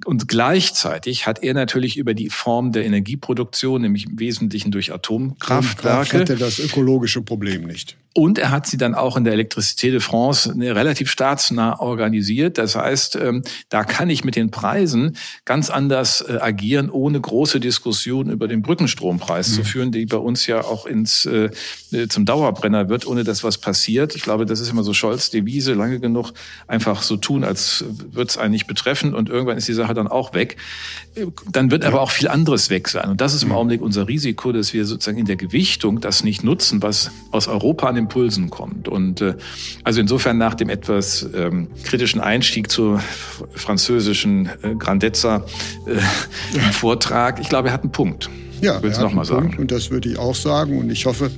und 0.05 0.27
gleichzeitig 0.27 1.27
hat 1.27 1.43
er 1.43 1.53
natürlich 1.53 1.97
über 1.97 2.13
die 2.13 2.29
Form 2.29 2.71
der 2.71 2.85
Energieproduktion, 2.85 3.81
nämlich 3.81 4.07
im 4.07 4.19
Wesentlichen 4.19 4.71
durch 4.71 4.91
Atomkraftwerke, 4.91 6.21
hatte 6.21 6.35
das 6.37 6.59
ökologische 6.59 7.21
Problem 7.21 7.63
nicht. 7.63 7.97
Und 8.13 8.37
er 8.37 8.51
hat 8.51 8.67
sie 8.67 8.75
dann 8.75 8.93
auch 8.93 9.15
in 9.15 9.23
der 9.23 9.33
Electricité 9.33 9.89
de 9.89 10.01
France 10.01 10.53
relativ 10.57 11.09
staatsnah 11.09 11.79
organisiert. 11.79 12.57
Das 12.57 12.75
heißt, 12.75 13.15
ähm, 13.15 13.41
da 13.69 13.85
kann 13.85 14.09
ich 14.09 14.25
mit 14.25 14.35
den 14.35 14.51
Preisen 14.51 15.15
ganz 15.45 15.69
anders 15.69 16.19
äh, 16.19 16.37
agieren, 16.41 16.89
ohne 16.89 17.21
große 17.21 17.61
Diskussionen 17.61 18.29
über 18.29 18.49
den 18.49 18.63
Brückenstrompreis 18.63 19.51
mhm. 19.51 19.53
zu 19.53 19.63
führen, 19.63 19.91
die 19.93 20.05
bei 20.07 20.17
uns 20.17 20.45
ja 20.45 20.61
auch 20.61 20.85
ins, 20.85 21.25
äh, 21.25 21.51
zum 22.09 22.25
Dauerbrenner 22.25 22.89
wird 22.89 23.05
ohne 23.11 23.23
dass 23.25 23.43
was 23.43 23.57
passiert. 23.57 24.15
Ich 24.15 24.21
glaube, 24.21 24.45
das 24.45 24.61
ist 24.61 24.69
immer 24.69 24.83
so 24.83 24.93
Scholz 24.93 25.29
Devise, 25.29 25.73
lange 25.73 25.99
genug 25.99 26.31
einfach 26.67 27.01
so 27.01 27.17
tun, 27.17 27.43
als 27.43 27.83
würde 28.11 28.29
es 28.29 28.37
einen 28.37 28.51
nicht 28.51 28.67
betreffen 28.67 29.13
und 29.13 29.29
irgendwann 29.29 29.57
ist 29.57 29.67
die 29.67 29.73
Sache 29.73 29.93
dann 29.93 30.07
auch 30.07 30.33
weg. 30.33 30.55
Dann 31.51 31.71
wird 31.71 31.83
aber 31.83 32.01
auch 32.01 32.11
viel 32.11 32.29
anderes 32.29 32.69
weg 32.69 32.87
sein. 32.87 33.09
Und 33.09 33.21
das 33.21 33.33
ist 33.33 33.43
im 33.43 33.49
mhm. 33.49 33.55
Augenblick 33.55 33.81
unser 33.81 34.07
Risiko, 34.07 34.53
dass 34.53 34.73
wir 34.73 34.85
sozusagen 34.85 35.17
in 35.17 35.25
der 35.25 35.35
Gewichtung 35.35 35.99
das 35.99 36.23
nicht 36.23 36.43
nutzen, 36.43 36.81
was 36.81 37.11
aus 37.31 37.49
Europa 37.49 37.89
an 37.89 37.97
Impulsen 37.97 38.49
kommt. 38.49 38.87
Und 38.87 39.19
äh, 39.19 39.35
also 39.83 39.99
insofern 39.99 40.37
nach 40.37 40.55
dem 40.55 40.69
etwas 40.69 41.27
ähm, 41.35 41.67
kritischen 41.83 42.21
Einstieg 42.21 42.71
zur 42.71 43.01
französischen 43.53 44.49
äh, 44.61 44.75
Grandezza 44.75 45.45
äh, 45.85 45.99
Vortrag, 46.71 47.41
ich 47.41 47.49
glaube, 47.49 47.67
er 47.67 47.73
hat 47.73 47.83
einen 47.83 47.91
Punkt. 47.91 48.29
Ja, 48.61 48.79
ich 48.83 48.97
noch 48.99 49.13
mal 49.13 49.25
sagen. 49.25 49.55
Und 49.57 49.71
das 49.71 49.89
würde 49.89 50.09
ich 50.09 50.19
auch 50.19 50.35
sagen. 50.35 50.77
Und 50.77 50.91
ich 50.91 51.05
hoffe, 51.07 51.31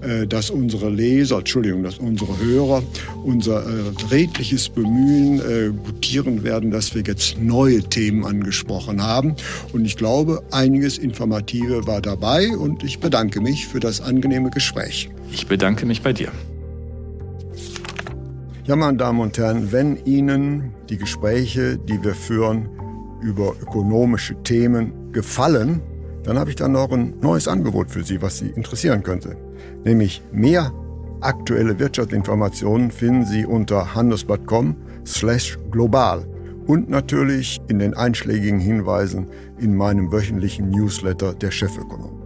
äh, 0.00 0.26
dass 0.26 0.50
unsere 0.50 0.90
Leser, 0.90 1.38
Entschuldigung, 1.38 1.84
dass 1.84 1.98
unsere 1.98 2.36
Hörer 2.38 2.82
unser 3.22 3.62
äh, 3.62 3.92
redliches 4.10 4.68
Bemühen 4.68 5.38
äh, 5.38 5.70
gutieren 5.70 6.42
werden, 6.42 6.72
dass 6.72 6.94
wir 6.94 7.02
jetzt 7.02 7.40
neue 7.40 7.80
Themen 7.80 8.24
angesprochen 8.24 9.02
haben. 9.02 9.36
Und 9.72 9.84
ich 9.84 9.96
glaube, 9.96 10.42
einiges 10.50 10.98
Informative 10.98 11.86
war 11.86 12.02
dabei 12.02 12.48
und 12.56 12.82
ich 12.82 12.98
bedanke 12.98 13.40
mich 13.40 13.68
für 13.68 13.78
das 13.78 14.00
angenehme 14.00 14.50
Gespräch. 14.50 15.08
Ich 15.30 15.46
bedanke 15.46 15.86
mich 15.86 16.02
bei 16.02 16.12
dir. 16.12 16.32
Ja, 18.66 18.74
meine 18.76 18.96
Damen 18.96 19.20
und 19.20 19.38
Herren, 19.38 19.70
wenn 19.72 20.04
Ihnen 20.06 20.72
die 20.88 20.96
Gespräche, 20.96 21.78
die 21.78 22.02
wir 22.02 22.14
führen 22.14 22.68
über 23.22 23.54
ökonomische 23.60 24.34
Themen 24.42 25.12
gefallen, 25.12 25.82
dann 26.24 26.38
habe 26.38 26.50
ich 26.50 26.56
dann 26.56 26.72
noch 26.72 26.90
ein 26.90 27.14
neues 27.20 27.48
Angebot 27.48 27.90
für 27.90 28.02
Sie, 28.02 28.20
was 28.20 28.38
Sie 28.38 28.48
interessieren 28.48 29.02
könnte. 29.02 29.36
Nämlich 29.84 30.22
mehr 30.32 30.72
aktuelle 31.20 31.78
Wirtschaftsinformationen 31.78 32.90
finden 32.90 33.24
Sie 33.24 33.46
unter 33.46 33.94
handelsblatt.com 33.94 34.76
slash 35.06 35.58
global 35.70 36.26
und 36.66 36.88
natürlich 36.88 37.60
in 37.68 37.78
den 37.78 37.94
einschlägigen 37.94 38.58
Hinweisen 38.58 39.28
in 39.58 39.76
meinem 39.76 40.10
wöchentlichen 40.10 40.70
Newsletter 40.70 41.34
der 41.34 41.50
Chefökonom. 41.50 42.22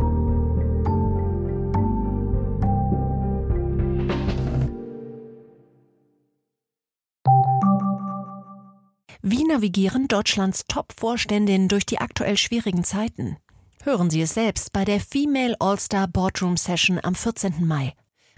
Wie 9.27 9.45
navigieren 9.45 10.07
Deutschlands 10.07 10.67
Top-Vorständinnen 10.69 11.69
durch 11.69 11.87
die 11.87 11.99
aktuell 11.99 12.37
schwierigen 12.37 12.85
Zeiten? 12.85 13.39
Hören 13.83 14.11
Sie 14.11 14.21
es 14.21 14.35
selbst 14.35 14.73
bei 14.73 14.85
der 14.85 15.01
Female 15.01 15.57
All-Star 15.61 16.09
Boardroom 16.09 16.57
Session 16.57 17.01
am 17.03 17.15
14. 17.15 17.67
Mai. 17.67 17.95